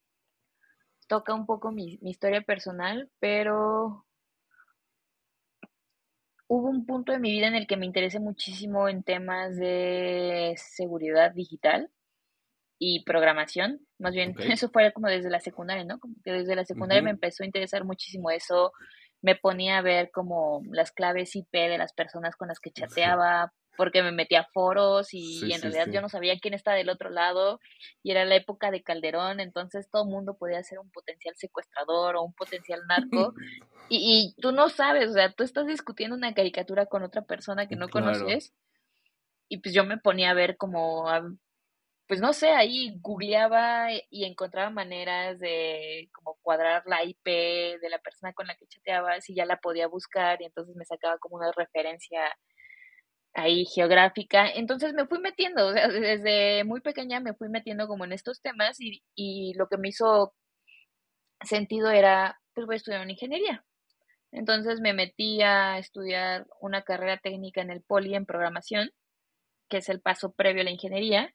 [1.07, 4.05] toca un poco mi, historia personal, pero
[6.47, 10.55] hubo un punto de mi vida en el que me interesé muchísimo en temas de
[10.57, 11.89] seguridad digital
[12.77, 13.79] y programación.
[13.99, 15.99] Más bien, eso fue como desde la secundaria, ¿no?
[15.99, 18.73] Como que desde la secundaria me empezó a interesar muchísimo eso.
[19.21, 23.53] Me ponía a ver como las claves IP de las personas con las que chateaba,
[23.77, 27.09] porque me metía a foros y, en realidad yo no sabía quién está del otro
[27.09, 27.59] lado
[28.03, 32.15] y era la época de Calderón, entonces todo el mundo podía ser un potencial secuestrador
[32.15, 33.33] o un potencial narco
[33.89, 37.67] y, y, tú no sabes, o sea, tú estás discutiendo una caricatura con otra persona
[37.67, 38.53] que no conoces
[39.47, 41.05] y pues yo me ponía a ver como,
[42.07, 47.99] pues no sé, ahí googleaba y encontraba maneras de como cuadrar la IP de la
[47.99, 51.37] persona con la que chateaba, si ya la podía buscar y entonces me sacaba como
[51.37, 52.21] una referencia
[53.35, 54.49] ahí geográfica.
[54.49, 58.41] Entonces me fui metiendo, o sea, desde muy pequeña me fui metiendo como en estos
[58.41, 60.33] temas y, y lo que me hizo
[61.43, 63.63] sentido era, pues voy a estudiar una ingeniería.
[64.31, 68.89] Entonces me metí a estudiar una carrera técnica en el Poli en programación,
[69.69, 71.33] que es el paso previo a la ingeniería.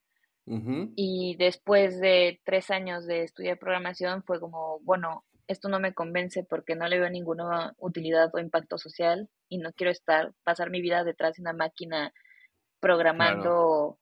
[0.96, 6.44] Y después de tres años de estudiar programación fue como, bueno, esto no me convence
[6.44, 10.80] porque no le veo ninguna utilidad o impacto social y no quiero estar, pasar mi
[10.80, 12.12] vida detrás de una máquina
[12.78, 13.98] programando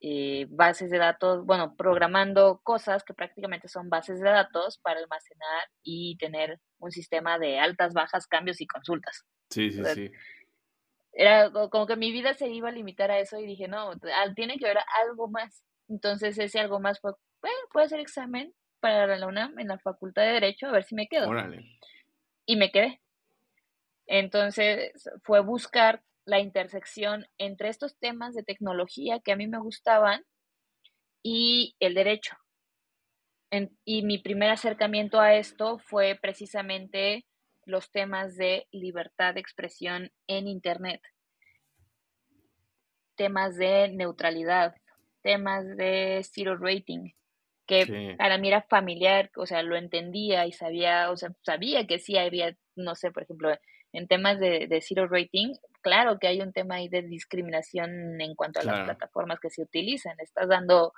[0.00, 5.68] eh, bases de datos, bueno, programando cosas que prácticamente son bases de datos para almacenar
[5.82, 9.26] y tener un sistema de altas, bajas, cambios y consultas.
[9.50, 10.10] Sí, sí, sí.
[11.12, 13.92] Era como que mi vida se iba a limitar a eso y dije, no,
[14.34, 15.64] tiene que haber algo más.
[15.88, 20.22] Entonces ese algo más fue, bueno, puede ser examen, para la UNAM en la Facultad
[20.22, 21.30] de Derecho a ver si me quedo.
[22.46, 23.00] Y me quedé.
[24.06, 30.24] Entonces fue buscar la intersección entre estos temas de tecnología que a mí me gustaban
[31.22, 32.36] y el derecho.
[33.84, 37.24] y mi primer acercamiento a esto fue precisamente
[37.64, 41.00] los temas de libertad de expresión en Internet,
[43.16, 44.74] temas de neutralidad,
[45.22, 47.12] temas de zero rating,
[47.66, 51.98] que para mí era familiar, o sea, lo entendía y sabía, o sea, sabía que
[51.98, 53.52] sí había, no sé, por ejemplo,
[53.92, 58.34] en temas de, de zero rating, claro que hay un tema ahí de discriminación en
[58.34, 60.14] cuanto a las plataformas que se utilizan.
[60.20, 60.92] Estás dando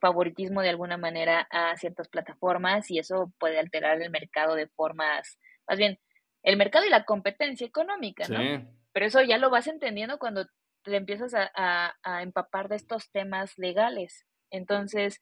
[0.00, 5.38] favoritismo de alguna manera a ciertas plataformas y eso puede alterar el mercado de formas,
[5.68, 5.98] más bien,
[6.42, 8.68] el mercado y la competencia económica, ¿no?
[8.92, 10.46] Pero eso ya lo vas entendiendo cuando
[10.82, 14.26] te empiezas a, a empapar de estos temas legales.
[14.50, 15.20] Entonces,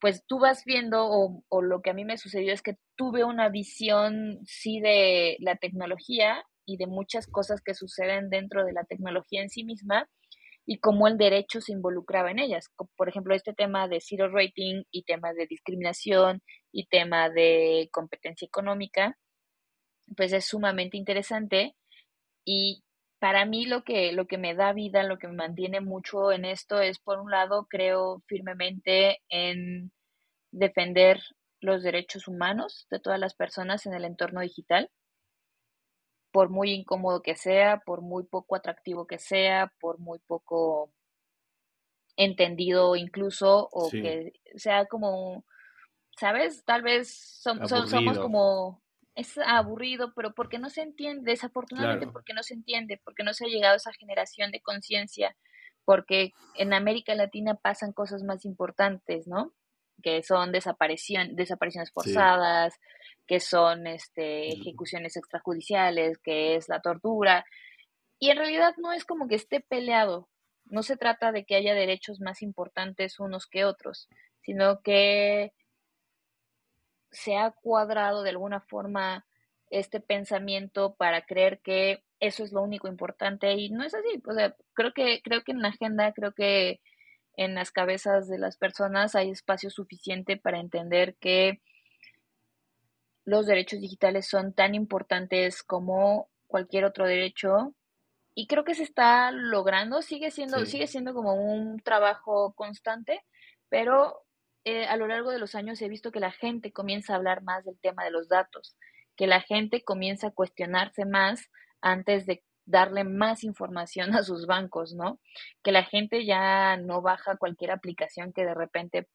[0.00, 3.48] pues tú vas viendo, o, lo que a mí me sucedió es que tuve una
[3.48, 9.42] visión, sí, de la tecnología y de muchas cosas que suceden dentro de la tecnología
[9.42, 10.08] en sí misma
[10.66, 12.68] y cómo el derecho se involucraba en ellas.
[12.96, 18.46] Por ejemplo, este tema de zero rating y temas de discriminación y tema de competencia
[18.46, 19.16] económica.
[20.16, 21.74] pues es sumamente interesante
[22.44, 22.84] y
[23.18, 26.44] para mí lo que, lo que me da vida, lo que me mantiene mucho en
[26.44, 29.92] esto es, por un lado, creo firmemente en
[30.52, 31.20] defender
[31.60, 34.90] los derechos humanos de todas las personas en el entorno digital,
[36.30, 40.92] por muy incómodo que sea, por muy poco atractivo que sea, por muy poco
[42.16, 45.44] entendido incluso, o que sea como,
[46.18, 46.64] ¿sabes?
[46.64, 48.82] Tal vez somos como,
[49.16, 53.46] es aburrido, pero porque no se entiende, desafortunadamente porque no se entiende, porque no se
[53.46, 55.34] ha llegado a esa generación de conciencia,
[55.84, 59.54] porque en América Latina pasan cosas más importantes, ¿no?
[60.02, 62.74] Que son desaparición, desapariciones forzadas,
[63.26, 67.46] que son este, ejecuciones extrajudiciales, que es la tortura.
[68.18, 70.28] Y en realidad no es como que esté peleado,
[70.66, 74.08] no se trata de que haya derechos más importantes unos que otros,
[74.42, 75.52] sino que
[77.16, 79.26] se ha cuadrado de alguna forma
[79.70, 84.22] este pensamiento para creer que eso es lo único importante y no es así.
[84.26, 86.80] O sea, creo que, creo que en la agenda, creo que
[87.36, 91.62] en las cabezas de las personas hay espacio suficiente para entender que
[93.24, 97.74] los derechos digitales son tan importantes como cualquier otro derecho
[98.34, 103.22] y creo que se está logrando, sigue siendo, sigue siendo como un trabajo constante,
[103.70, 104.25] pero
[104.68, 107.44] eh, a lo largo de los años he visto que la gente comienza a hablar
[107.44, 108.76] más del tema de los datos,
[109.16, 114.92] que la gente comienza a cuestionarse más antes de darle más información a sus bancos,
[114.92, 115.20] ¿no?
[115.62, 119.06] Que la gente ya no baja cualquier aplicación que de repente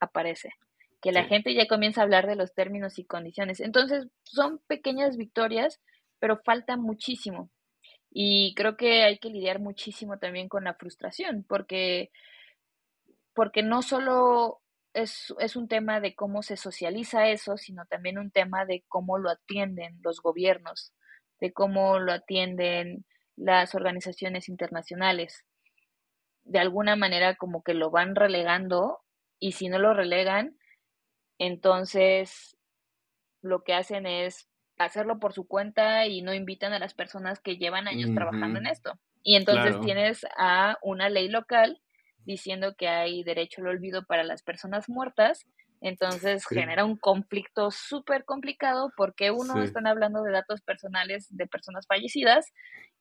[0.00, 0.50] aparece,
[1.00, 3.60] que la gente ya comienza a hablar de los términos y condiciones.
[3.60, 5.80] Entonces, son pequeñas victorias,
[6.18, 7.48] pero falta muchísimo.
[8.10, 12.10] Y creo que hay que lidiar muchísimo también con la frustración, porque,
[13.34, 14.62] porque no solo
[14.96, 19.18] es, es, un tema de cómo se socializa eso, sino también un tema de cómo
[19.18, 20.92] lo atienden los gobiernos,
[21.40, 23.04] de cómo lo atienden
[23.36, 25.44] las organizaciones internacionales.
[26.44, 29.00] De alguna manera como que lo van relegando
[29.38, 30.56] y si no lo relegan,
[31.38, 32.56] entonces
[33.42, 37.56] lo que hacen es hacerlo por su cuenta y no invitan a las personas que
[37.56, 38.98] llevan años trabajando en esto.
[39.22, 41.82] Y entonces tienes a una ley local
[42.26, 45.46] diciendo que hay derecho al olvido para las personas muertas.
[45.80, 51.86] Entonces genera un conflicto súper complicado porque uno, están hablando de datos personales de personas
[51.86, 52.52] fallecidas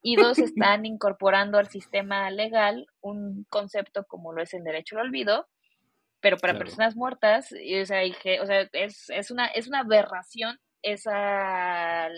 [0.01, 5.07] y dos, están incorporando al sistema legal un concepto como lo es el derecho al
[5.07, 5.47] olvido,
[6.19, 8.01] pero para personas muertas, y, o sea,
[8.41, 12.09] o sea es, es, una, es una aberración esa,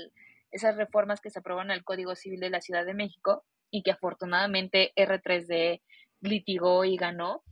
[0.52, 3.92] esas reformas que se aprueban al Código Civil de la Ciudad de México y que
[3.92, 5.82] afortunadamente R3D
[6.22, 7.44] litigó y ganó.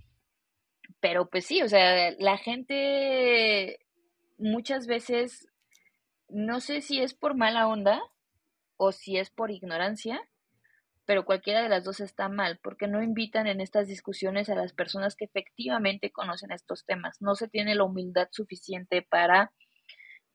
[0.99, 3.79] Pero pues sí, o sea, la gente
[4.37, 5.47] muchas veces,
[6.29, 8.01] no sé si es por mala onda
[8.77, 10.21] o si es por ignorancia,
[11.05, 14.73] pero cualquiera de las dos está mal, porque no invitan en estas discusiones a las
[14.73, 17.21] personas que efectivamente conocen estos temas.
[17.21, 19.51] No se tiene la humildad suficiente para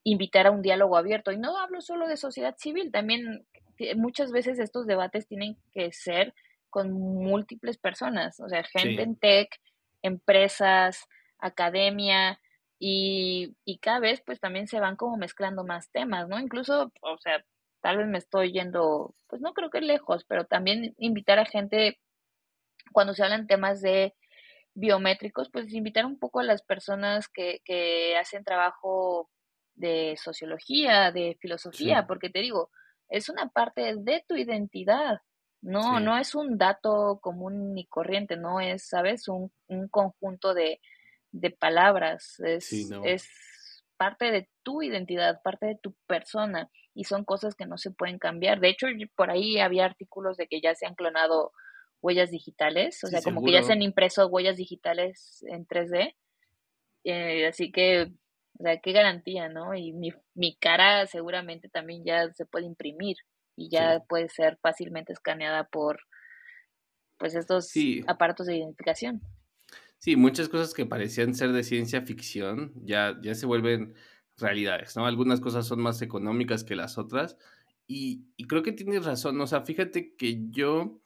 [0.05, 1.33] invitar a un diálogo abierto.
[1.33, 3.47] Y no hablo solo de sociedad civil, también
[3.97, 6.35] muchas veces estos debates tienen que ser
[6.71, 9.49] con múltiples personas, o sea, gente en tech,
[10.03, 11.07] empresas,
[11.39, 12.41] academia,
[12.79, 16.41] y, y cada vez pues también se van como mezclando más temas, ¿no?
[16.41, 17.45] Incluso, o sea,
[17.83, 22.01] tal vez me estoy yendo, pues no creo que lejos, pero también invitar a gente,
[22.93, 24.15] cuando se hablan temas de
[24.75, 29.29] biométricos, pues invitar un poco a las personas que, que hacen trabajo
[29.75, 32.71] de sociología, de filosofía, porque te digo,
[33.09, 35.21] es una parte de tu identidad.
[35.63, 39.29] No, no es un dato común ni corriente, no es, ¿sabes?
[39.29, 40.81] Un, un conjunto de,
[41.33, 42.41] de palabras.
[42.41, 42.73] Es,
[43.05, 43.29] es
[43.97, 48.19] parte de tu identidad, parte de tu persona y son cosas que no se pueden
[48.19, 48.61] cambiar.
[48.61, 51.53] De hecho, por ahí había artículos de que ya se han clonado
[52.03, 56.15] huellas digitales, o sea, como que ya se han impreso huellas digitales en 3D.
[57.05, 58.13] Eh, así que
[58.59, 59.75] o sea, qué garantía, ¿no?
[59.75, 63.17] Y mi, mi cara seguramente también ya se puede imprimir
[63.61, 66.01] y ya puede ser fácilmente escaneada por
[67.19, 67.71] pues estos
[68.07, 69.21] aparatos de identificación.
[69.99, 73.95] Sí, muchas cosas que parecían ser de ciencia ficción ya, ya se vuelven
[74.39, 75.05] realidades, ¿no?
[75.05, 77.37] Algunas cosas son más económicas que las otras
[77.87, 81.03] y, y creo que tienes razón, o sea, fíjate que yo,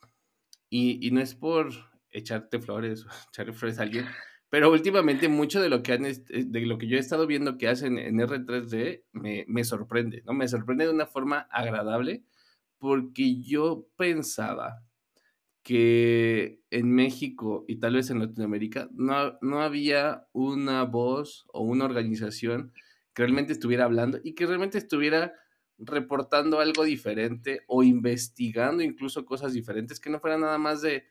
[0.70, 1.72] y, y no es por
[2.12, 4.06] echarte flores o echarle flores a alguien,
[4.48, 7.66] pero últimamente mucho de lo que han, de lo que yo he estado viendo que
[7.66, 10.34] hacen en R3D me, me sorprende, ¿no?
[10.34, 12.22] Me sorprende de una forma agradable
[12.78, 14.84] porque yo pensaba
[15.62, 21.86] que en México y tal vez en Latinoamérica no, no había una voz o una
[21.86, 22.72] organización
[23.14, 25.32] que realmente estuviera hablando y que realmente estuviera
[25.78, 31.06] reportando algo diferente o investigando incluso cosas diferentes que no fueran nada más de,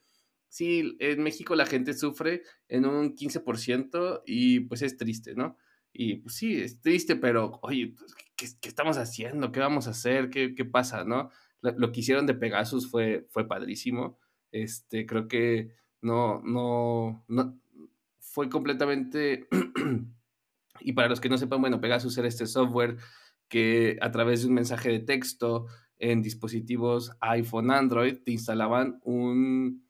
[0.47, 5.57] sí, en México la gente sufre en un 15% y pues es triste, ¿no?
[5.91, 9.51] Y pues sí, es triste, pero oye, pues, ¿qué, estamos haciendo?
[9.51, 10.29] ¿Qué vamos a hacer?
[10.29, 11.03] ¿Qué, qué pasa?
[11.05, 11.29] ¿No?
[11.63, 14.19] Lo, que hicieron de Pegasus fue, fue padrísimo.
[14.51, 17.59] Este, creo que no, no, no,
[18.19, 19.47] fue completamente...
[20.81, 22.97] y para los que no sepan, bueno, Pegasus era este software
[23.47, 29.87] que a través de un mensaje de texto en dispositivos iPhone, Android, te instalaban un,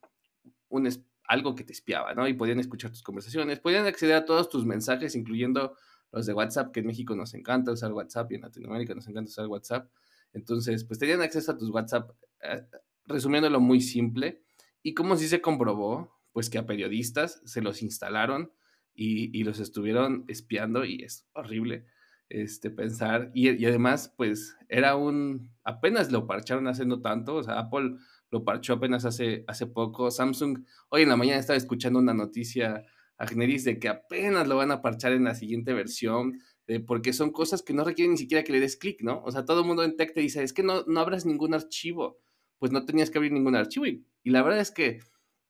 [0.70, 0.88] un
[1.28, 2.28] algo que te espiaba, ¿no?
[2.28, 5.76] Y podían escuchar tus conversaciones, podían acceder a todos tus mensajes, incluyendo
[6.12, 9.30] los de WhatsApp, que en México nos encanta usar WhatsApp y en Latinoamérica nos encanta
[9.30, 9.90] usar WhatsApp.
[10.34, 12.12] Entonces, pues tenían acceso a tus WhatsApp,
[12.42, 12.64] eh,
[13.06, 14.44] resumiéndolo muy simple.
[14.82, 18.52] Y como si se comprobó, pues que a periodistas se los instalaron
[18.94, 21.86] y, y los estuvieron espiando y es horrible
[22.30, 23.32] este, pensar.
[23.34, 27.96] Y, y, además, pues era un, apenas lo parcharon haciendo tanto, o sea, Apple
[28.32, 30.10] lo parchó apenas hace, hace poco.
[30.10, 32.84] Samsung, hoy en la mañana estaba escuchando una noticia
[33.18, 37.14] a Generis de que apenas lo van a parchar en la siguiente versión, eh, porque
[37.14, 39.22] son cosas que no requieren ni siquiera que le des clic, ¿no?
[39.24, 41.54] O sea, todo el mundo en tech te dice, es que no, no abras ningún
[41.54, 42.20] archivo.
[42.60, 43.86] Pues no tenías que abrir ningún archivo.
[43.86, 45.00] Y, la verdad es que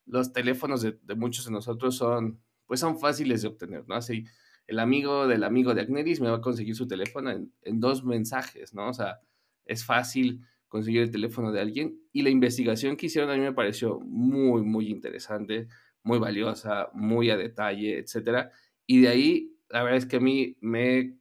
[0.06, 3.94] los teléfonos de, muchos de nosotros son, pues son fáciles de obtener, ¿no?
[3.94, 4.24] Así,
[4.66, 8.04] el amigo del amigo de Agneris me va a conseguir su teléfono en, en dos
[8.04, 8.88] mensajes, ¿no?
[8.88, 9.20] O sea,
[9.66, 12.00] es fácil conseguir el teléfono de alguien.
[12.12, 15.68] Y la investigación que hicieron a mí me pareció muy, muy interesante,
[16.02, 18.50] muy valiosa, muy a detalle, etcétera.
[18.84, 21.18] Y de ahí, la verdad es que a mí me,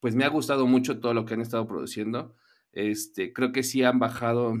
[0.00, 2.34] pues me ha gustado mucho todo lo que han estado produciendo.
[2.72, 4.54] Este, creo que sí han bajado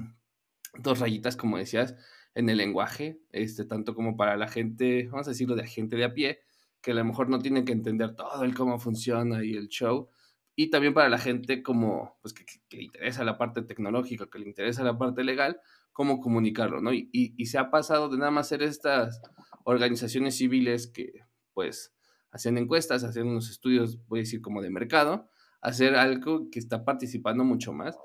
[0.78, 1.96] dos rayitas, como decías,
[2.36, 6.04] en el lenguaje, este, tanto como para la gente, vamos a decirlo, de gente de
[6.04, 6.38] a pie,
[6.80, 10.08] que a lo mejor no tienen que entender todo el cómo funciona y el show,
[10.54, 14.46] y también para la gente como, pues, que, le interesa la parte tecnológica, que le
[14.46, 15.60] interesa la parte legal,
[15.92, 16.92] cómo comunicarlo, ¿no?
[16.92, 19.20] Y, y, se ha pasado de nada más ser estas
[19.64, 21.95] organizaciones civiles que, pues,
[22.36, 25.30] hacían encuestas, hacían unos estudios, voy a decir, como de mercado,
[25.62, 27.98] hacer algo que está participando mucho más.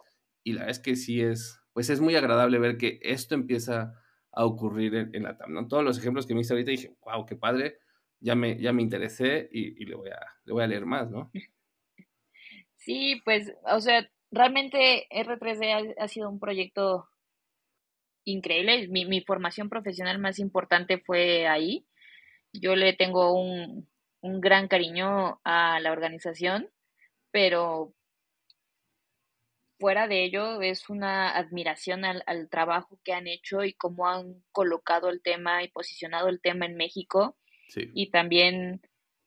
[0.43, 3.93] Y la verdad es que sí es, pues es muy agradable ver que esto empieza
[4.31, 5.67] a ocurrir en, la TAM, ¿no?
[5.67, 7.79] Todos los ejemplos que me hice ahorita dije, wow, qué padre,
[8.21, 11.29] ya me, ya me interesé y, le, voy a, le voy a leer más, ¿no?
[12.77, 17.09] Sí, pues, o sea, realmente R3D ha, sido un proyecto
[18.23, 18.87] increíble.
[18.87, 21.85] Mi, mi, formación profesional más importante fue ahí.
[22.53, 23.90] Yo le tengo un,
[24.21, 26.69] un gran cariño a la organización,
[27.31, 27.93] pero
[29.79, 34.43] fuera de ello es una admiración al, al, trabajo que han hecho y cómo han
[34.51, 37.35] colocado el tema y posicionado el tema en México.
[37.67, 37.89] Sí.
[37.93, 38.81] Y también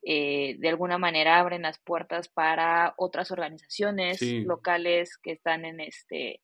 [0.07, 6.43] eh, de alguna manera abren las puertas para otras organizaciones locales que están en este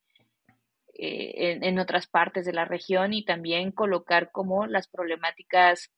[0.95, 5.93] eh, en, otras partes de la región y también colocar como las problemáticas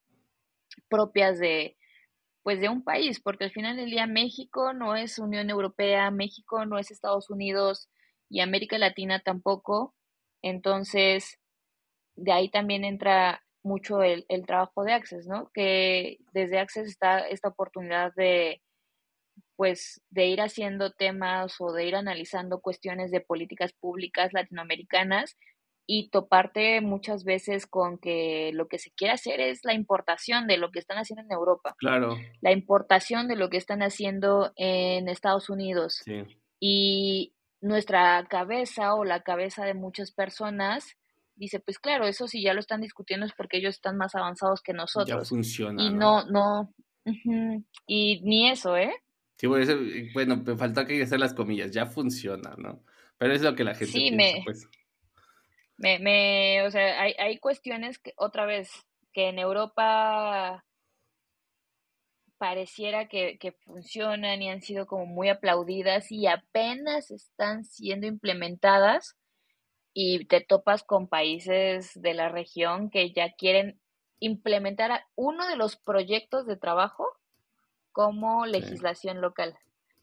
[0.88, 1.76] propias de
[2.42, 6.66] pues de un país, porque al final del día México no es Unión Europea, México
[6.66, 7.88] no es Estados Unidos
[8.28, 9.94] y América Latina tampoco.
[10.42, 11.38] Entonces,
[12.16, 15.50] de ahí también entra mucho el, el, trabajo de Access, ¿no?
[15.54, 18.60] Que desde Access está esta oportunidad de,
[19.56, 25.36] pues, de ir haciendo temas o de ir analizando cuestiones de políticas públicas latinoamericanas
[25.94, 30.56] y toparte muchas veces con que lo que se quiere hacer es la importación de
[30.56, 31.74] lo que están haciendo en Europa.
[31.76, 32.16] Claro.
[32.40, 36.00] La importación de lo que están haciendo en Estados Unidos.
[36.02, 36.22] Sí.
[36.58, 40.96] Y nuestra cabeza o la cabeza de muchas personas
[41.34, 44.62] dice, pues claro, eso sí ya lo están discutiendo es porque ellos están más avanzados
[44.62, 45.24] que nosotros.
[45.24, 45.82] Ya funciona.
[45.82, 46.72] Y no, no,
[47.86, 48.94] y ni eso, ¿eh?
[49.36, 52.82] Sí, bueno, me falta que hacer las comillas, ya funciona, ¿no?
[53.18, 54.68] Pero es lo que la gente sí, piensa, me, pues.
[55.76, 58.70] Me, me, o sea, hay, hay cuestiones que, otra vez,
[59.12, 60.64] que en Europa
[62.38, 69.16] pareciera que, que, funcionan y han sido como muy aplaudidas y apenas están siendo implementadas
[69.94, 73.80] y te topas con países de la región que ya quieren
[74.18, 77.06] implementar uno de los proyectos de trabajo
[77.92, 79.56] como legislación local.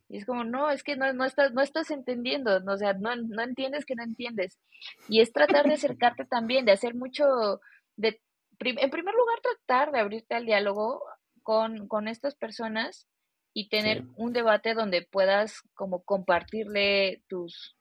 [0.10, 2.94] Y es como, no, es que no, no, estás, no estás entendiendo, no, o sea,
[2.94, 4.60] no, no entiendes que no entiendes.
[5.08, 7.62] Y es tratar de acercarte también, de hacer mucho,
[7.96, 8.20] de,
[8.60, 11.04] en primer lugar, tratar de abrirte al diálogo
[11.44, 13.08] con, con estas personas
[13.54, 17.78] y tener un debate donde puedas como compartirle tus,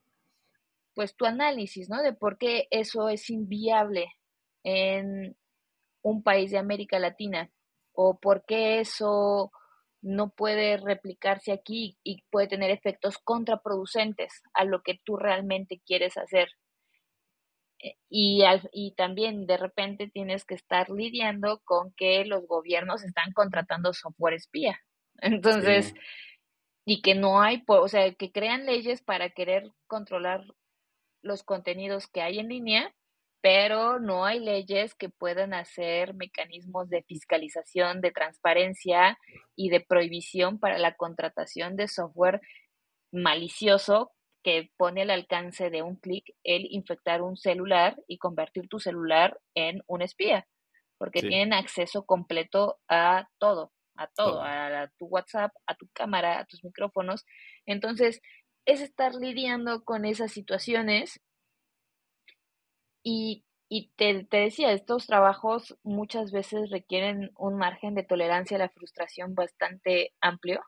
[0.95, 2.03] pues tu análisis, ¿no?
[2.03, 4.13] De por qué eso es inviable
[4.65, 5.35] en
[6.03, 7.51] un país de América Latina
[7.93, 9.51] o por qué eso
[10.01, 16.17] no puede replicarse aquí y puede tener efectos contraproducentes a lo que tú realmente quieres
[16.17, 16.49] hacer.
[17.81, 18.43] Eh, y,
[18.73, 24.35] y también de repente tienes que estar lidiando con que los gobiernos están contratando software
[24.35, 24.81] espía.
[25.21, 25.95] Entonces,
[26.85, 30.45] y que no hay, o sea, que crean leyes para querer controlar
[31.23, 32.95] los contenidos que hay en línea,
[33.41, 39.19] pero no hay leyes que puedan hacer mecanismos de fiscalización, de transparencia
[39.55, 42.41] y de prohibición para la contratación de software
[43.13, 44.13] malicioso
[44.43, 49.39] que pone al alcance de un clic el infectar un celular y convertir tu celular
[49.55, 50.47] en un espía,
[50.97, 56.45] porque tienen acceso completo a todo, a todo, a, tu WhatsApp, a tu cámara, a
[56.45, 57.25] tus micrófonos.
[57.67, 58.21] Entonces,
[58.65, 61.21] es estar lidiando con esas situaciones
[63.09, 68.61] y, y te, te, decía, estos trabajos muchas veces requieren un margen de tolerancia a
[68.61, 70.61] la frustración bastante amplio.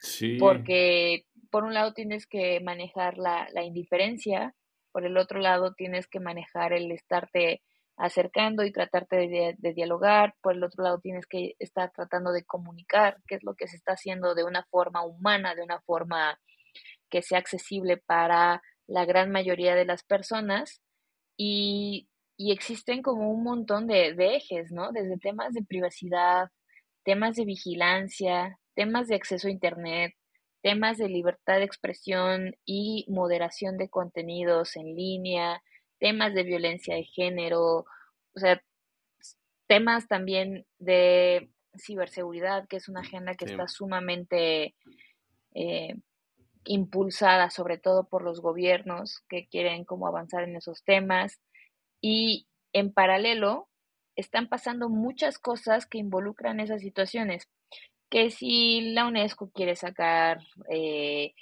[0.00, 0.38] Sí.
[0.38, 4.54] Porque por un lado tienes que manejar la, la indiferencia,
[4.90, 7.60] por el otro lado tienes que manejar el estarte
[7.98, 12.44] acercando y tratarte de, de, dialogar, por el otro lado tienes que estar tratando de
[12.44, 16.40] comunicar qué es lo que se está haciendo de una forma humana, de una forma
[17.10, 20.80] que sea accesible para la gran mayoría de las personas
[21.36, 24.92] y, y existen como un montón de, de ejes, ¿no?
[24.92, 26.50] Desde temas de privacidad,
[27.04, 30.14] temas de vigilancia, temas de acceso a Internet,
[30.62, 35.62] temas de libertad de expresión y moderación de contenidos en línea,
[35.98, 37.84] temas de violencia de género,
[38.34, 38.62] o sea,
[39.66, 44.74] temas también de ciberseguridad, que es una agenda que está sumamente
[45.54, 45.94] eh,
[46.64, 51.40] impulsada sobre todo por los gobiernos que quieren como avanzar en esos temas.
[52.00, 53.68] Y en paralelo
[54.16, 57.48] están pasando muchas cosas que involucran esas situaciones
[58.12, 61.32] que si la UNESCO quiere sacar eh,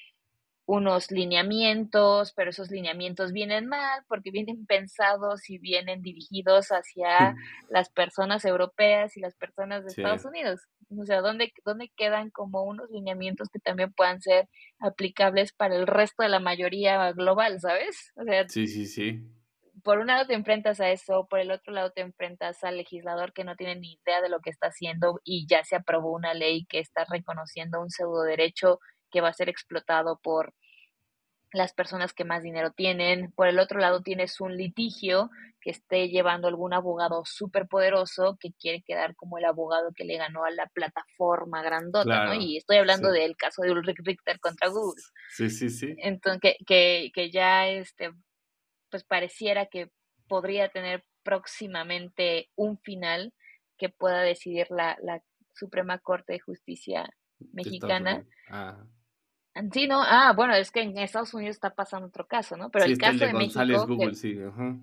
[0.66, 7.34] unos lineamientos, pero esos lineamientos vienen mal porque vienen pensados y vienen dirigidos hacia
[7.70, 10.60] las personas europeas y las personas de Estados Unidos.
[10.98, 15.86] O sea, ¿dónde, ¿dónde quedan como unos lineamientos que también puedan ser aplicables para el
[15.86, 18.12] resto de la mayoría global, ¿sabes?
[18.16, 19.30] O sea, sí, sí, sí
[19.82, 23.32] por un lado te enfrentas a eso, por el otro lado te enfrentas al legislador
[23.32, 26.34] que no tiene ni idea de lo que está haciendo y ya se aprobó una
[26.34, 28.78] ley que está reconociendo un pseudo derecho
[29.10, 30.54] que va a ser explotado por
[31.52, 33.32] las personas que más dinero tienen.
[33.32, 35.30] Por el otro lado tienes un litigio
[35.60, 40.16] que esté llevando algún abogado súper poderoso que quiere quedar como el abogado que le
[40.16, 42.34] ganó a la plataforma grandota, ¿no?
[42.34, 45.02] Y estoy hablando del caso de Ulrich Richter contra Google.
[45.30, 45.94] Sí, sí, sí.
[45.98, 48.10] Entonces, que, que, que ya este,
[48.90, 49.90] pues pareciera que
[50.28, 53.34] podría tener próximamente un final
[53.76, 55.22] que pueda decidir la, la
[55.54, 57.10] Suprema Corte de Justicia
[57.52, 58.24] mexicana.
[58.48, 58.84] Ah.
[59.72, 62.70] Sí, no, ah, bueno, es que en Estados Unidos está pasando otro caso, ¿no?
[62.70, 64.76] Pero el caso de, González Google, sí, ajá.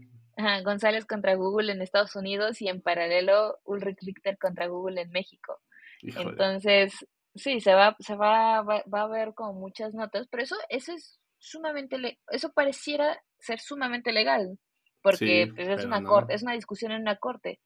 [0.64, 5.60] González contra Google en Estados Unidos y en paralelo Ulrich Richter contra Google en México.
[6.02, 6.94] Entonces,
[7.34, 10.94] sí, se va, se va, va, va, a ver como muchas notas, pero eso, eso
[10.94, 14.60] es sumamente, eso pareciera ser sumamente legal,
[15.02, 17.60] porque pues, es una corte, es una discusión en una corte,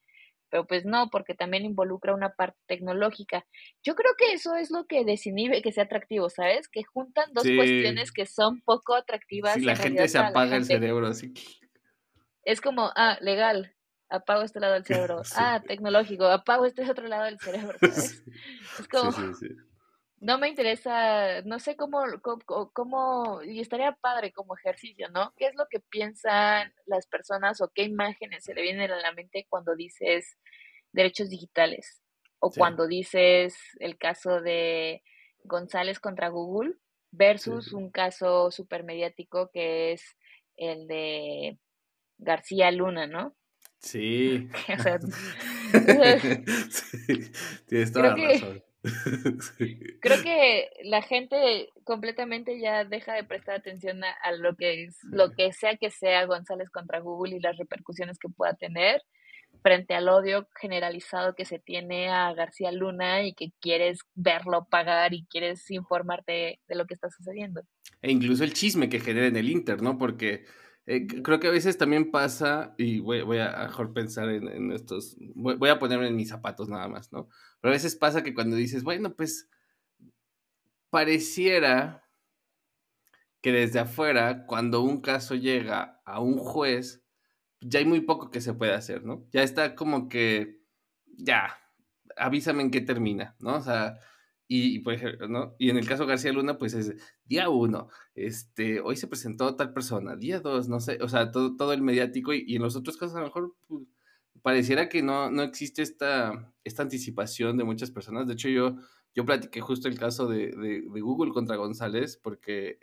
[0.51, 3.45] pero pues no, porque también involucra una parte tecnológica.
[3.83, 6.67] Yo creo que eso es lo que desinhibe que sea atractivo, ¿sabes?
[6.67, 9.55] Que juntan dos cuestiones que son poco atractivas.
[9.55, 11.33] Sí, la gente se apaga el cerebro, así
[12.43, 13.73] Es como, ah, legal,
[14.09, 15.21] apago este lado del cerebro.
[15.35, 18.23] Ah, tecnológico, apago este otro lado del cerebro, ¿sabes?
[18.77, 19.11] Es como
[20.21, 22.03] no me interesa, no sé cómo,
[22.73, 25.33] cómo, y estaría padre como ejercicio, ¿no?
[25.35, 29.13] ¿Qué es lo que piensan las personas o qué imágenes se le vienen a la
[29.13, 30.37] mente cuando dices
[30.91, 32.03] derechos digitales?
[32.37, 35.03] O cuando dices el caso de
[35.43, 36.75] González contra Google
[37.11, 40.03] versus un caso súper mediático que es
[40.55, 41.57] el de
[42.17, 43.35] García Luna, ¿no?
[43.79, 44.49] Sí.
[47.67, 48.70] Tienes toda la razón
[50.01, 55.31] Creo que la gente completamente ya deja de prestar atención a, lo que es, lo
[55.31, 59.01] que sea que sea González contra Google y las repercusiones que pueda tener
[59.61, 65.13] frente al odio generalizado que se tiene a García Luna y que quieres verlo pagar
[65.13, 67.61] y quieres informarte de lo que está sucediendo.
[68.01, 69.97] E incluso el chisme que genera en el Inter, ¿no?
[69.97, 70.45] Porque
[70.87, 75.69] eh, creo que a veces también pasa, y voy, a mejor pensar en, estos, voy,
[75.69, 77.29] a ponerme en mis zapatos nada más, ¿no?
[77.59, 79.49] Pero a veces pasa que cuando dices, bueno, pues
[80.89, 82.03] pareciera
[83.41, 87.03] que desde afuera, cuando un caso llega a un juez,
[87.59, 89.27] ya hay muy poco que se puede hacer, ¿no?
[89.31, 90.61] Ya está como que,
[91.05, 91.59] ya,
[92.17, 93.55] avísame en qué termina, ¿no?
[93.55, 93.99] O sea,
[94.53, 95.55] Y, ejemplo, ¿no?
[95.59, 96.93] Y en el caso García Luna, pues es
[97.23, 101.55] día uno, este, hoy se presentó tal persona, día dos, no sé, o sea, todo,
[101.55, 103.85] todo el mediático y, en los otros casos a lo mejor pues,
[104.41, 108.27] pareciera que no, no existe esta, esta anticipación de muchas personas.
[108.27, 108.75] De hecho, yo,
[109.15, 112.77] yo platiqué justo el caso de, de, Google contra González porque,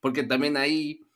[0.00, 1.06] porque también ahí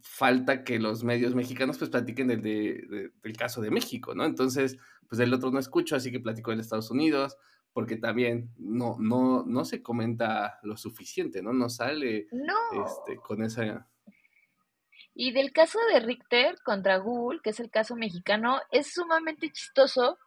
[0.00, 4.24] falta que los medios mexicanos pues platiquen del, del caso de México, ¿no?
[4.24, 4.76] Entonces,
[5.06, 7.36] pues del otro no escucho, así que platico del Estados Unidos
[7.72, 11.52] porque también no, no, no se comenta lo suficiente, ¿no?
[11.52, 12.26] No sale
[12.84, 13.88] Este, con esa...
[15.14, 20.18] Y del caso de Richter contra Google, que es el caso mexicano, es sumamente chistoso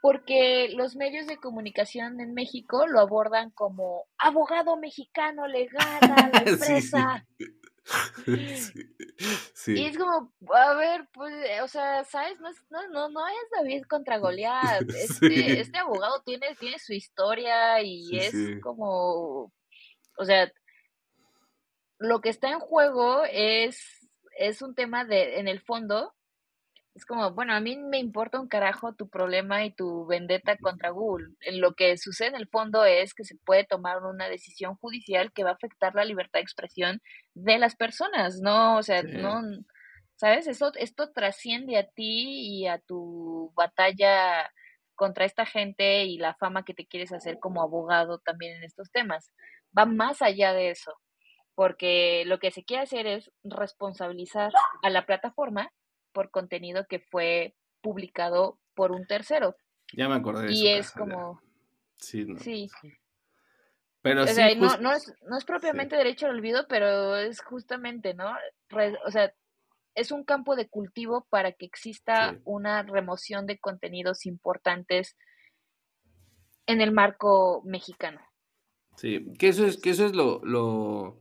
[0.00, 6.42] porque los medios de comunicación en México lo abordan como abogado mexicano legal a la
[6.46, 7.26] empresa.
[9.66, 12.38] Y es como, a ver, pues, eh, o sea, ¿sabes?
[12.40, 14.82] No es, no, no, no es David contra Goliat.
[14.94, 19.52] Este, este abogado tiene, tiene su historia y es como,
[20.16, 20.50] o sea,
[21.98, 24.08] lo que está en juego es,
[24.38, 26.14] es un tema de, en el fondo,
[26.98, 30.90] es como, bueno, a mí me importa un carajo tu problema y tu vendetta contra
[30.90, 31.28] Google.
[31.52, 35.44] Lo que sucede en el fondo es que se puede tomar una decisión judicial que
[35.44, 37.00] va a afectar la libertad de expresión
[37.34, 38.76] de las personas, ¿no?
[38.76, 39.42] O sea, no,
[40.16, 40.48] ¿sabes?
[40.48, 44.50] Esto, esto trasciende a ti y a tu batalla
[44.96, 48.90] contra esta gente y la fama que te quieres hacer como abogado también en estos
[48.90, 49.32] temas.
[49.76, 50.94] Va más allá de eso,
[51.54, 54.50] porque lo que se quiere hacer es responsabilizar
[54.82, 55.70] a la plataforma
[56.12, 59.56] por contenido que fue publicado por un tercero.
[59.92, 61.40] Ya me acordé de Y es como...
[61.96, 62.38] Sí, no.
[62.38, 62.68] Sí.
[64.02, 67.40] Pero o sí, sea, no, no, es, no es propiamente derecho al olvido, pero es
[67.42, 68.32] justamente, ¿no?
[69.04, 69.32] o sea,
[69.94, 75.16] es un campo de cultivo para que exista una remoción de contenidos importantes
[76.66, 78.20] en el marco mexicano.
[78.96, 81.20] Sí, que eso es, que eso es lo, lo,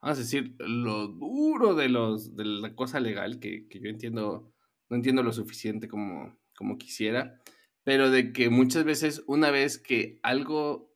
[0.00, 4.52] vamos a decir, lo duro de los de la cosa legal, que, yo entiendo,
[4.88, 7.40] no entiendo lo suficiente como, como quisiera,
[7.84, 10.94] pero de que muchas veces una vez que algo,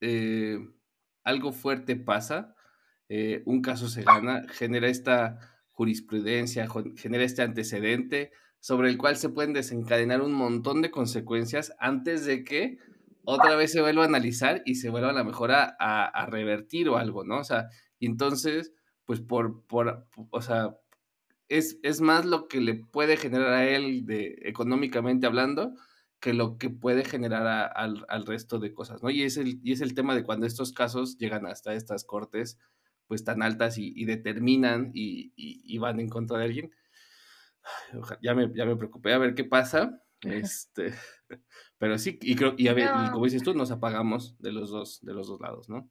[0.00, 0.58] eh,
[1.24, 2.54] algo fuerte pasa,
[3.08, 5.38] eh, un caso se gana, genera esta
[5.70, 12.26] jurisprudencia, genera este antecedente sobre el cual se pueden desencadenar un montón de consecuencias antes
[12.26, 12.78] de que
[13.24, 16.98] otra vez se vuelva a analizar y se vuelva a la mejor a revertir o
[16.98, 17.38] algo, ¿no?
[17.38, 17.68] O sea,
[18.00, 18.72] y entonces,
[19.04, 20.76] pues por, por o sea,
[21.48, 25.74] es, es, más lo que le puede generar a él de, económicamente hablando
[26.20, 29.10] que lo que puede generar al, al, resto de cosas, ¿no?
[29.10, 32.58] Y es, el, y es el tema de cuando estos casos llegan hasta estas cortes,
[33.06, 36.70] pues tan altas y, y determinan y, y, van en contra de alguien.
[38.22, 40.02] Ya me, ya me preocupé a ver qué pasa.
[40.22, 40.92] Este,
[41.78, 44.68] pero sí, y creo, y, a ver, y como dices tú, nos apagamos de los
[44.68, 45.90] dos, de los dos lados, ¿no?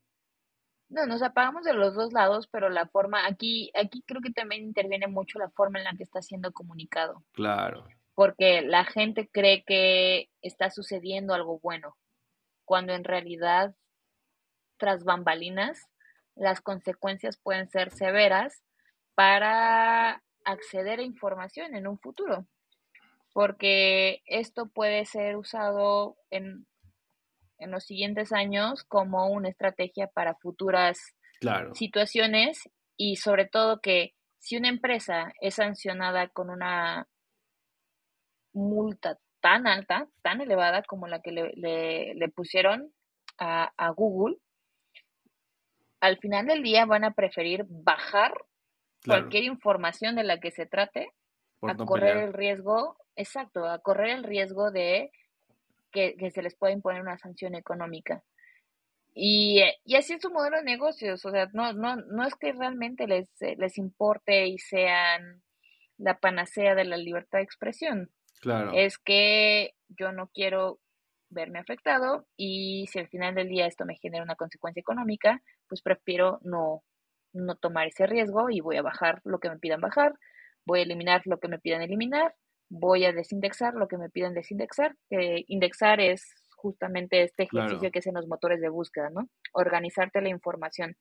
[0.90, 4.64] No, nos apagamos de los dos lados, pero la forma, aquí, aquí creo que también
[4.64, 7.24] interviene mucho la forma en la que está siendo comunicado.
[7.32, 7.86] Claro.
[8.16, 11.96] Porque la gente cree que está sucediendo algo bueno,
[12.66, 13.76] cuando en realidad,
[14.78, 15.88] tras bambalinas,
[16.36, 18.64] las consecuencias pueden ser severas
[19.14, 22.48] para acceder a información en un futuro.
[23.32, 26.66] Porque esto puede ser usado en
[27.60, 30.98] en los siguientes años como una estrategia para futuras
[31.74, 37.08] situaciones y sobre todo que si una empresa es sancionada con una
[38.54, 42.92] multa tan alta, tan elevada como la que le, le, pusieron
[43.38, 44.38] a, a, Google,
[46.02, 48.34] al final del día van a preferir bajar
[49.06, 51.14] cualquier información de la que se trate
[51.62, 55.12] a correr el riesgo, exacto, a correr el riesgo de
[55.92, 58.24] que, se les pueda imponer una sanción económica.
[59.14, 62.54] Y, y, así es su modelo de negocios, o sea, no, no, no es que
[62.54, 65.42] realmente les, les importe y sean
[65.98, 68.12] la panacea de la libertad de expresión.
[68.40, 68.72] Claro.
[68.74, 70.80] Es que yo no quiero
[71.30, 75.82] verme afectado y si al final del día esto me genera una consecuencia económica, pues
[75.82, 76.84] prefiero no,
[77.34, 80.14] no tomar ese riesgo y voy a bajar lo que me pidan bajar,
[80.66, 82.36] voy a eliminar lo que me pidan eliminar
[82.70, 84.96] voy a desindexar lo que me piden desindexar.
[85.10, 86.24] que indexar es
[86.56, 89.30] justamente este ejercicio que hacen los motores de búsqueda, ¿no?
[89.54, 90.96] Organizarte la información.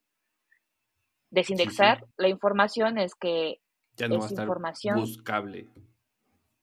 [1.31, 3.59] Desindexar la información es que
[3.97, 5.69] ya no va a estar información buscable.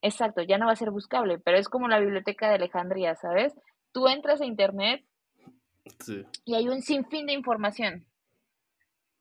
[0.01, 3.53] Exacto, ya no va a ser buscable, pero es como la biblioteca de Alejandría, ¿sabes?
[3.91, 5.03] Tú entras a internet
[6.45, 8.05] y hay un sinfín de información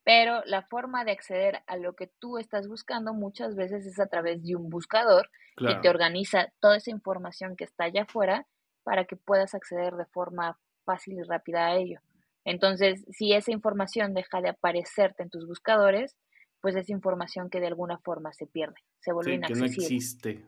[0.05, 4.07] pero la forma de acceder a lo que tú estás buscando muchas veces es a
[4.07, 8.46] través de un buscador que te organiza toda esa información que está allá afuera
[8.82, 12.00] para que puedas acceder de forma fácil y rápida a ello.
[12.44, 16.16] Entonces, si esa información deja de aparecerte en tus buscadores,
[16.61, 20.44] pues es información que de alguna forma se pierde, se vuelve Sí, que no existe.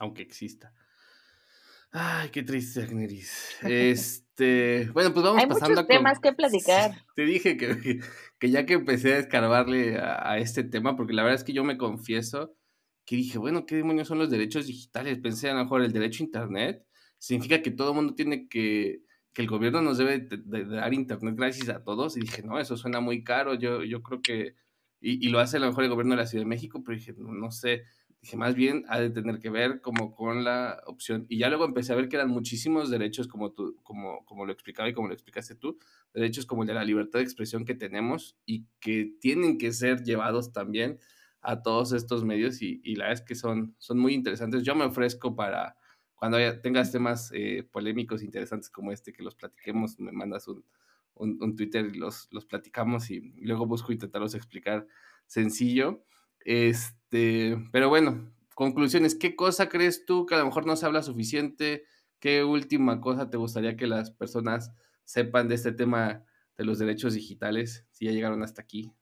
[0.00, 0.72] Aunque exista.
[1.90, 3.56] Ay, qué triste, Agneris.
[3.62, 6.90] Este, bueno, pues vamos Hay pasando muchos con- temas que platicar.
[7.14, 8.00] Te dije que,
[8.38, 11.52] que- ya que empecé a escarbarle a, a este tema, porque la verdad es que
[11.52, 12.54] yo me confieso
[13.04, 15.18] que dije, bueno, ¿qué demonios son los derechos digitales?
[15.18, 16.84] Pensé a lo mejor el derecho a internet
[17.18, 19.00] significa que todo el mundo tiene que,
[19.32, 22.16] que el gobierno nos debe de, de dar internet gracias a todos.
[22.16, 23.54] Y dije, no, eso suena muy caro.
[23.54, 24.54] Yo, yo creo que,
[25.00, 26.98] y, y lo hace a lo mejor el gobierno de la Ciudad de México, pero
[26.98, 27.84] dije, no, no sé.
[28.20, 31.26] Dije, más bien ha de tener que ver como con la opción.
[31.28, 34.52] Y ya luego empecé a ver que eran muchísimos derechos, como, tú, como, como lo
[34.52, 35.78] explicaba y como lo explicaste tú,
[36.12, 40.02] derechos como el de la libertad de expresión que tenemos y que tienen que ser
[40.02, 40.98] llevados también
[41.42, 44.64] a todos estos medios y, y la verdad es que son, son muy interesantes.
[44.64, 45.76] Yo me ofrezco para
[46.16, 50.64] cuando haya- tengas temas eh, polémicos, interesantes como este, que los platiquemos, me mandas un,
[51.14, 54.86] un, un Twitter y los, los platicamos y luego busco intentarlos explicar
[55.26, 56.04] sencillo.
[56.40, 61.02] Este, pero bueno, conclusiones, ¿qué cosa crees tú que a lo mejor no se habla
[61.02, 61.84] suficiente?
[62.20, 64.72] ¿Qué última cosa te gustaría que las personas
[65.04, 66.24] sepan de este tema
[66.56, 68.92] de los derechos digitales, si ya llegaron hasta aquí?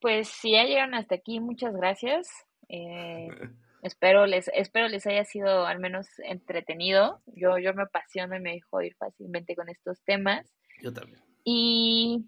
[0.00, 2.28] Pues si ya llegaron hasta aquí, muchas gracias.
[2.68, 3.28] Eh,
[3.82, 7.22] espero les, espero les haya sido al menos entretenido.
[7.26, 10.46] Yo, yo me apasiono y me dejo ir fácilmente con estos temas.
[10.82, 11.22] Yo también.
[11.44, 12.26] Y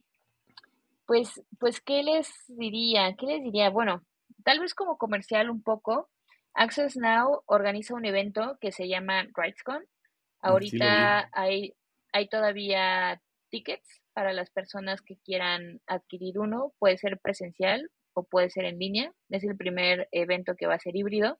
[1.07, 3.14] pues, pues, ¿qué les diría?
[3.18, 3.70] ¿Qué les diría?
[3.70, 4.03] Bueno,
[4.44, 6.09] tal vez como comercial un poco.
[6.55, 9.82] Access Now organiza un evento que se llama RightsCon.
[9.82, 10.48] Sí vi.
[10.48, 11.74] Ahorita hay,
[12.12, 16.72] hay todavía tickets para las personas que quieran adquirir uno.
[16.78, 19.12] Puede ser presencial o puede ser en línea.
[19.30, 21.38] Es el primer evento que va a ser híbrido.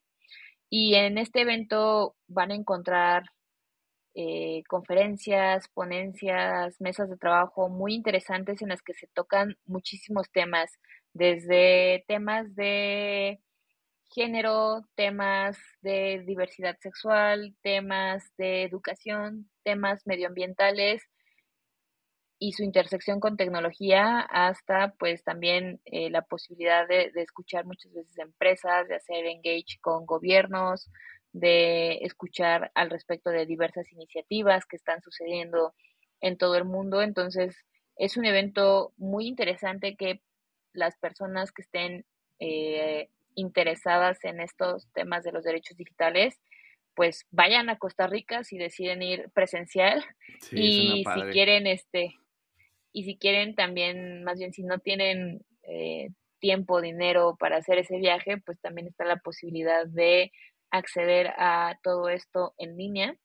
[0.69, 3.25] Y en este evento van a encontrar
[4.15, 10.79] eh, conferencias, ponencias, mesas de trabajo muy interesantes en las que se tocan muchísimos temas,
[11.13, 13.39] desde temas de
[14.13, 21.03] género, temas de diversidad sexual, temas de educación, temas medioambientales
[22.39, 27.93] y su intersección con tecnología, hasta pues también eh, la posibilidad de, de escuchar muchas
[27.93, 30.89] veces empresas, de hacer engage con gobiernos,
[31.33, 35.73] de escuchar al respecto de diversas iniciativas que están sucediendo
[36.21, 37.01] en todo el mundo.
[37.01, 37.57] Entonces,
[37.97, 40.21] es un evento muy interesante que
[40.73, 42.05] las personas que estén
[42.39, 46.39] eh, interesadas en estos temas de los derechos digitales,
[46.95, 50.03] pues vayan a Costa Rica si deciden ir presencial
[50.39, 52.15] Sí, y si quieren este
[52.91, 56.09] y si quieren también más bien si no tienen eh,
[56.39, 60.31] tiempo dinero para hacer ese viaje pues también está la posibilidad de
[60.73, 63.15] acceder a todo esto en línea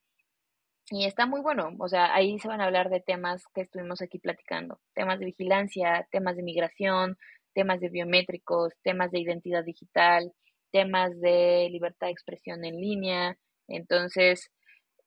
[0.91, 4.01] y está muy bueno, o sea, ahí se van a hablar de temas que estuvimos
[4.01, 7.17] aquí platicando, temas de vigilancia, temas de migración,
[7.53, 10.33] temas de biométricos, temas de identidad digital,
[10.71, 13.37] temas de libertad de expresión en línea.
[13.67, 14.49] Entonces,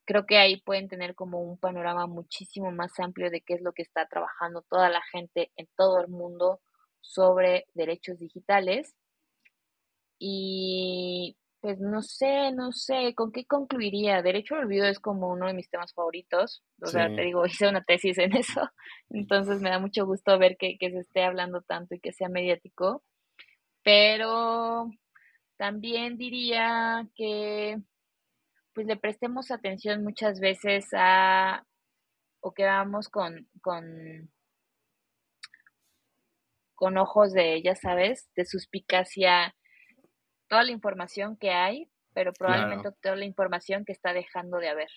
[0.04, 3.72] creo que ahí pueden tener como un panorama muchísimo más amplio de qué es lo
[3.72, 6.60] que está trabajando toda la gente en todo el mundo
[7.00, 8.94] sobre derechos digitales.
[10.20, 14.20] Y pues no sé, no sé, ¿con qué concluiría?
[14.20, 16.64] Derecho al olvido es como uno de mis temas favoritos.
[16.82, 18.68] O sea, te digo, hice una tesis en eso.
[19.10, 22.28] Entonces me da mucho gusto ver que, que se esté hablando tanto y que sea
[22.28, 23.04] mediático.
[23.84, 24.90] Pero
[25.56, 27.80] también diría que
[28.74, 31.64] pues le prestemos atención muchas veces a
[32.40, 34.32] o que vamos con, con,
[36.74, 39.54] con ojos de, ya sabes, de suspicacia
[40.52, 42.94] toda la información que hay, pero probablemente Claro.
[43.02, 44.90] toda la información que está dejando de haber,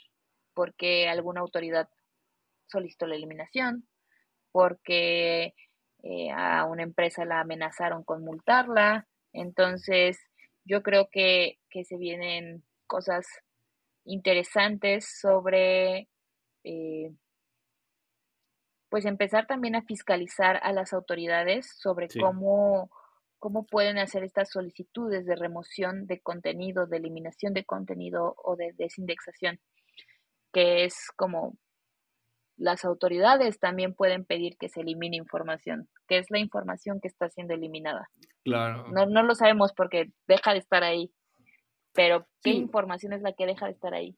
[0.53, 1.87] porque alguna autoridad
[2.67, 3.87] solicitó la eliminación,
[4.51, 5.53] porque
[6.03, 9.07] eh, a una empresa la amenazaron con multarla.
[9.33, 10.19] Entonces,
[10.65, 13.27] yo creo que, que se vienen cosas
[14.05, 16.09] interesantes sobre,
[16.63, 17.11] eh,
[18.89, 22.19] pues empezar también a fiscalizar a las autoridades sobre Sí.
[22.19, 22.89] cómo,
[23.45, 28.73] cómo pueden hacer estas solicitudes de remoción de contenido, de eliminación de contenido o de
[28.75, 29.59] desindexación,
[30.51, 31.55] que es como
[32.57, 37.29] las autoridades también pueden pedir que se elimine información, que es la información que está
[37.29, 38.09] siendo eliminada.
[38.43, 38.87] Claro.
[38.91, 41.13] No, no lo sabemos porque deja de estar ahí,
[41.93, 42.57] pero ¿qué Sí.
[42.57, 44.17] información es la que deja de estar ahí?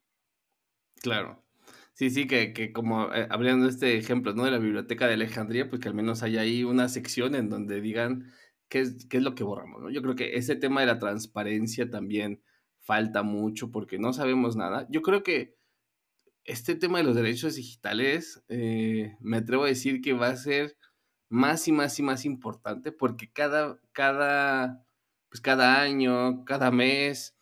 [1.02, 1.44] Claro.
[1.92, 4.44] Sí, sí, que, que como eh, hablando de este ejemplo, ¿no?
[4.44, 7.82] De la biblioteca de Alejandría, pues que al menos haya ahí una sección en donde
[7.82, 8.32] digan
[8.68, 9.90] qué es, qué es lo que borramos, ¿no?
[9.90, 12.42] Yo creo que ese tema de la transparencia también
[12.78, 14.86] falta mucho porque no sabemos nada.
[14.90, 15.56] Yo creo que
[16.44, 20.76] este tema de los derechos digitales, eh, me atrevo a decir que va a ser
[21.28, 24.86] más y más y más importante porque cada, cada,
[25.28, 27.36] pues cada año, cada mes,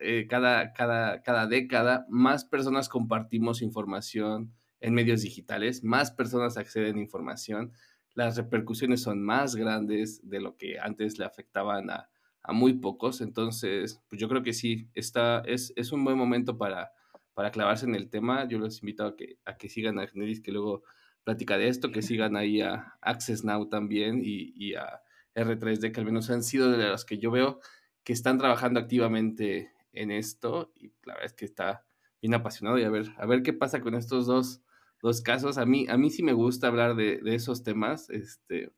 [0.00, 6.96] eh, cada, cada, cada década, más personas compartimos información en medios digitales, más personas acceden
[6.96, 7.72] a información,
[8.14, 12.08] las repercusiones son más grandes de lo que antes le afectaban a,
[12.42, 13.20] a muy pocos.
[13.20, 16.92] Entonces, pues yo creo que sí, está, es, es un buen momento para,
[17.34, 18.46] para clavarse en el tema.
[18.46, 20.82] Yo los invito a que, a que sigan a Generis, que luego
[21.24, 25.02] platica de esto, que sigan ahí a Access Now también y, y a
[25.34, 27.60] R3D, que al menos han sido de los que yo veo
[28.04, 31.84] que están trabajando activamente en esto y la verdad es que está
[32.20, 34.62] bien apasionado y a ver, a ver qué pasa con estos dos,
[35.02, 35.58] dos casos.
[35.58, 38.72] A mí, a mí sí me gusta hablar de, esos temas, este,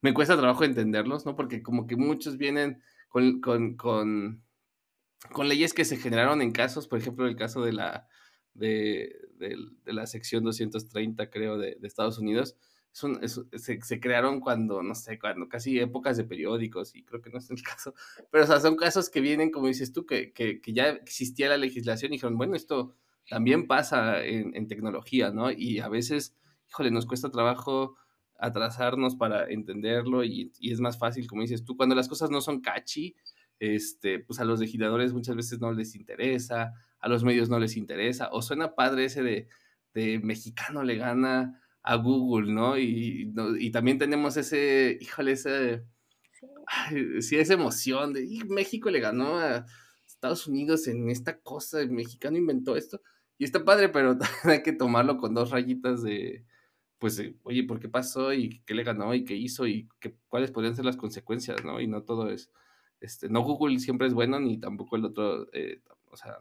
[0.00, 1.36] me cuesta trabajo entenderlos, ¿no?
[1.36, 4.42] Porque como que muchos vienen con, con, con,
[5.32, 8.08] con leyes que se generaron en casos, por ejemplo, el caso de la,
[8.54, 12.56] de, de, la sección 230, creo, de, de Estados Unidos,
[12.90, 17.20] son, es, se, se, crearon cuando, no sé, cuando casi épocas de periódicos, y creo
[17.20, 17.94] que no es el caso,
[18.30, 21.48] pero o sea, son casos que vienen, como dices tú, que, que, que ya existía
[21.48, 22.94] la legislación y dijeron, bueno, esto
[23.28, 25.50] también pasa en, en, tecnología, ¿no?
[25.50, 26.36] Y a veces,
[26.68, 27.96] híjole, nos cuesta trabajo
[28.38, 32.40] atrasarnos para entenderlo y, y, es más fácil, como dices tú, cuando las cosas no
[32.40, 33.16] son catchy,
[33.58, 37.76] este, pues a los legisladores muchas veces no les interesa, a los medios no les
[37.76, 39.48] interesa, o suena padre ese de,
[39.94, 42.78] de mexicano le gana a Google, ¿no?
[42.78, 45.84] Y, y también tenemos ese, híjole, ese,
[46.32, 49.66] sí, ay, sí esa emoción de, y México le ganó a
[50.06, 53.00] Estados Unidos en esta cosa, el mexicano inventó esto,
[53.38, 56.44] y está padre, pero hay que tomarlo con dos rayitas de,
[56.98, 58.32] pues, oye, ¿por qué pasó?
[58.32, 59.14] ¿Y qué le ganó?
[59.14, 59.66] ¿Y qué hizo?
[59.66, 61.64] ¿Y qué, cuáles podrían ser las consecuencias?
[61.64, 61.80] ¿no?
[61.80, 62.50] Y no todo es,
[63.00, 66.38] este, no Google siempre es bueno, ni tampoco el otro, eh, o sea,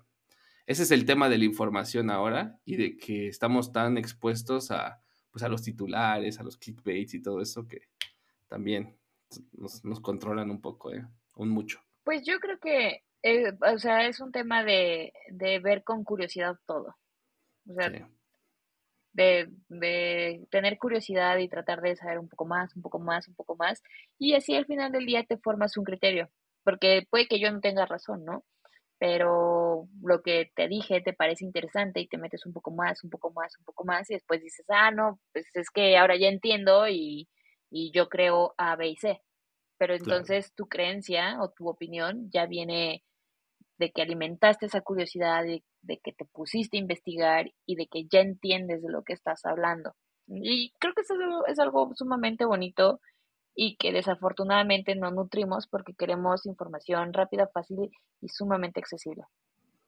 [0.66, 5.02] ese es el tema de la información ahora y de que estamos tan expuestos a,
[5.32, 7.82] pues, a los titulares, a los clickbaits y todo eso que
[8.48, 8.98] también
[9.54, 11.06] nos, nos controlan un poco, ¿eh?
[11.36, 11.80] Un mucho.
[12.04, 16.58] Pues yo creo que, eh, o sea, es un tema de, de, ver con curiosidad
[16.66, 16.96] todo.
[17.70, 18.04] O sea, sí
[19.18, 23.36] de, de, tener curiosidad y tratar de saber un poco más, un poco más, un
[23.36, 23.82] poco más.
[24.20, 26.30] Y así al final del día te formas un criterio,
[26.64, 28.46] porque puede que yo no tenga razón, ¿no?
[29.00, 33.10] Pero lo que te dije te parece interesante y te metes un poco más, un
[33.10, 36.28] poco más, un poco más y después dices, ah, no, pues es que ahora ya
[36.30, 37.28] entiendo y,
[37.72, 39.22] y yo creo A, B y C.
[39.78, 40.56] Pero entonces claro.
[40.56, 43.04] tu creencia o tu opinión ya viene
[43.78, 48.06] de que alimentaste esa curiosidad, de, de, que te pusiste a investigar y de que
[48.06, 49.94] ya entiendes de lo que estás hablando.
[50.28, 53.00] Y creo que eso es algo, es algo sumamente bonito
[53.56, 57.90] y que desafortunadamente no nutrimos porque queremos información rápida, fácil
[58.22, 59.24] y sumamente accesible.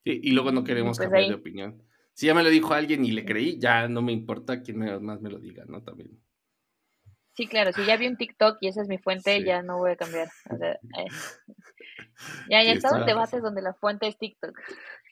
[0.04, 1.84] Sí, y luego no queremos pues cambiar ahí, de opinión.
[2.14, 5.22] Si ya me lo dijo alguien y le creí, ya no me importa quién más
[5.22, 5.84] me lo diga, ¿no?
[5.84, 6.20] También.
[7.34, 9.46] Sí, claro, si ya vi un TikTok y esa es mi fuente, sí.
[9.46, 10.30] ya no voy a cambiar.
[10.50, 11.08] O sea, eh.
[12.50, 14.58] Ya, ya sí, estado en debates donde la fuente es TikTok.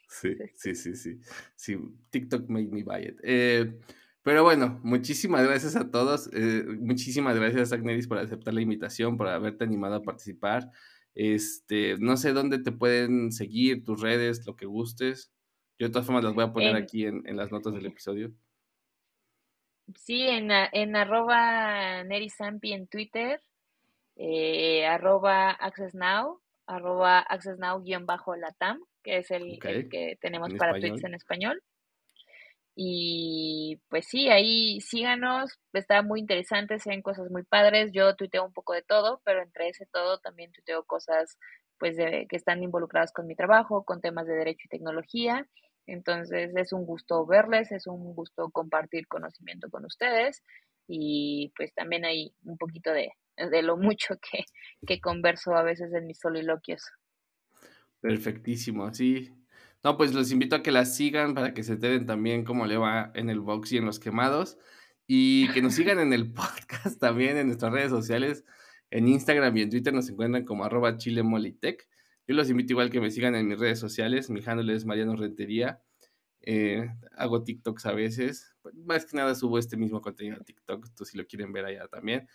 [0.10, 1.20] Sí, sí, sí, sí.
[1.56, 1.78] Sí,
[2.10, 3.20] TikTok made me buy it.
[3.24, 3.80] Eh,
[4.24, 6.30] pero bueno, muchísimas gracias a todos.
[6.34, 10.70] Eh, muchísimas gracias, Agneris, por aceptar la invitación, por haberte animado a participar.
[11.16, 15.32] Este, no sé dónde te pueden seguir, tus redes, lo que gustes.
[15.80, 17.86] Yo de todas formas las voy a poner en, aquí en, en, las notas del
[17.86, 18.34] episodio.
[19.96, 23.42] Sí, en, en arroba Nerisampi en Twitter,
[24.16, 29.76] eh, arroba Access Now, arroba accessnow-latam, que es el, okay.
[29.76, 30.90] el que tenemos en para español.
[30.92, 31.64] tweets en español.
[32.76, 37.92] Y pues sí, ahí síganos, está muy interesante, se ven cosas muy padres.
[37.92, 41.40] Yo tuiteo un poco de todo, pero entre ese todo también tuiteo cosas
[41.80, 45.48] pues de, que están involucradas con mi trabajo, con temas de derecho y tecnología.
[45.88, 50.44] Entonces es un gusto verles, es un gusto compartir conocimiento con ustedes
[50.88, 54.44] y pues también hay un poquito de, de lo mucho que,
[54.86, 56.84] que converso a veces en mis soliloquios.
[58.02, 59.34] Perfectísimo, sí.
[59.84, 62.78] No, pues los invito a que las sigan para que se enteren también cómo le
[62.78, 64.58] va en el box y en los quemados.
[65.08, 68.44] Y que nos sigan en el podcast también en nuestras redes sociales.
[68.92, 71.88] En Instagram y en Twitter nos encuentran como arroba chilemolitech.
[72.28, 74.30] Yo los invito igual que me sigan en mis redes sociales.
[74.30, 75.82] Mi handle es Mariano Rentería.
[76.42, 78.54] Eh, hago TikToks a veces.
[78.86, 80.90] Más que nada subo este mismo contenido a TikTok.
[80.94, 82.28] Tú si lo quieren ver allá también.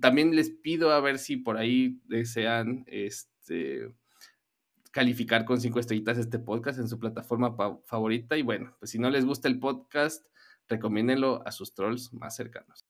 [0.00, 3.88] También les pido a ver si por ahí desean este,
[4.90, 7.56] calificar con cinco estrellitas este podcast en su plataforma
[7.86, 8.36] favorita.
[8.36, 10.26] Y bueno, pues si no les gusta el podcast,
[10.68, 12.81] recomiéndenlo a sus trolls más cercanos.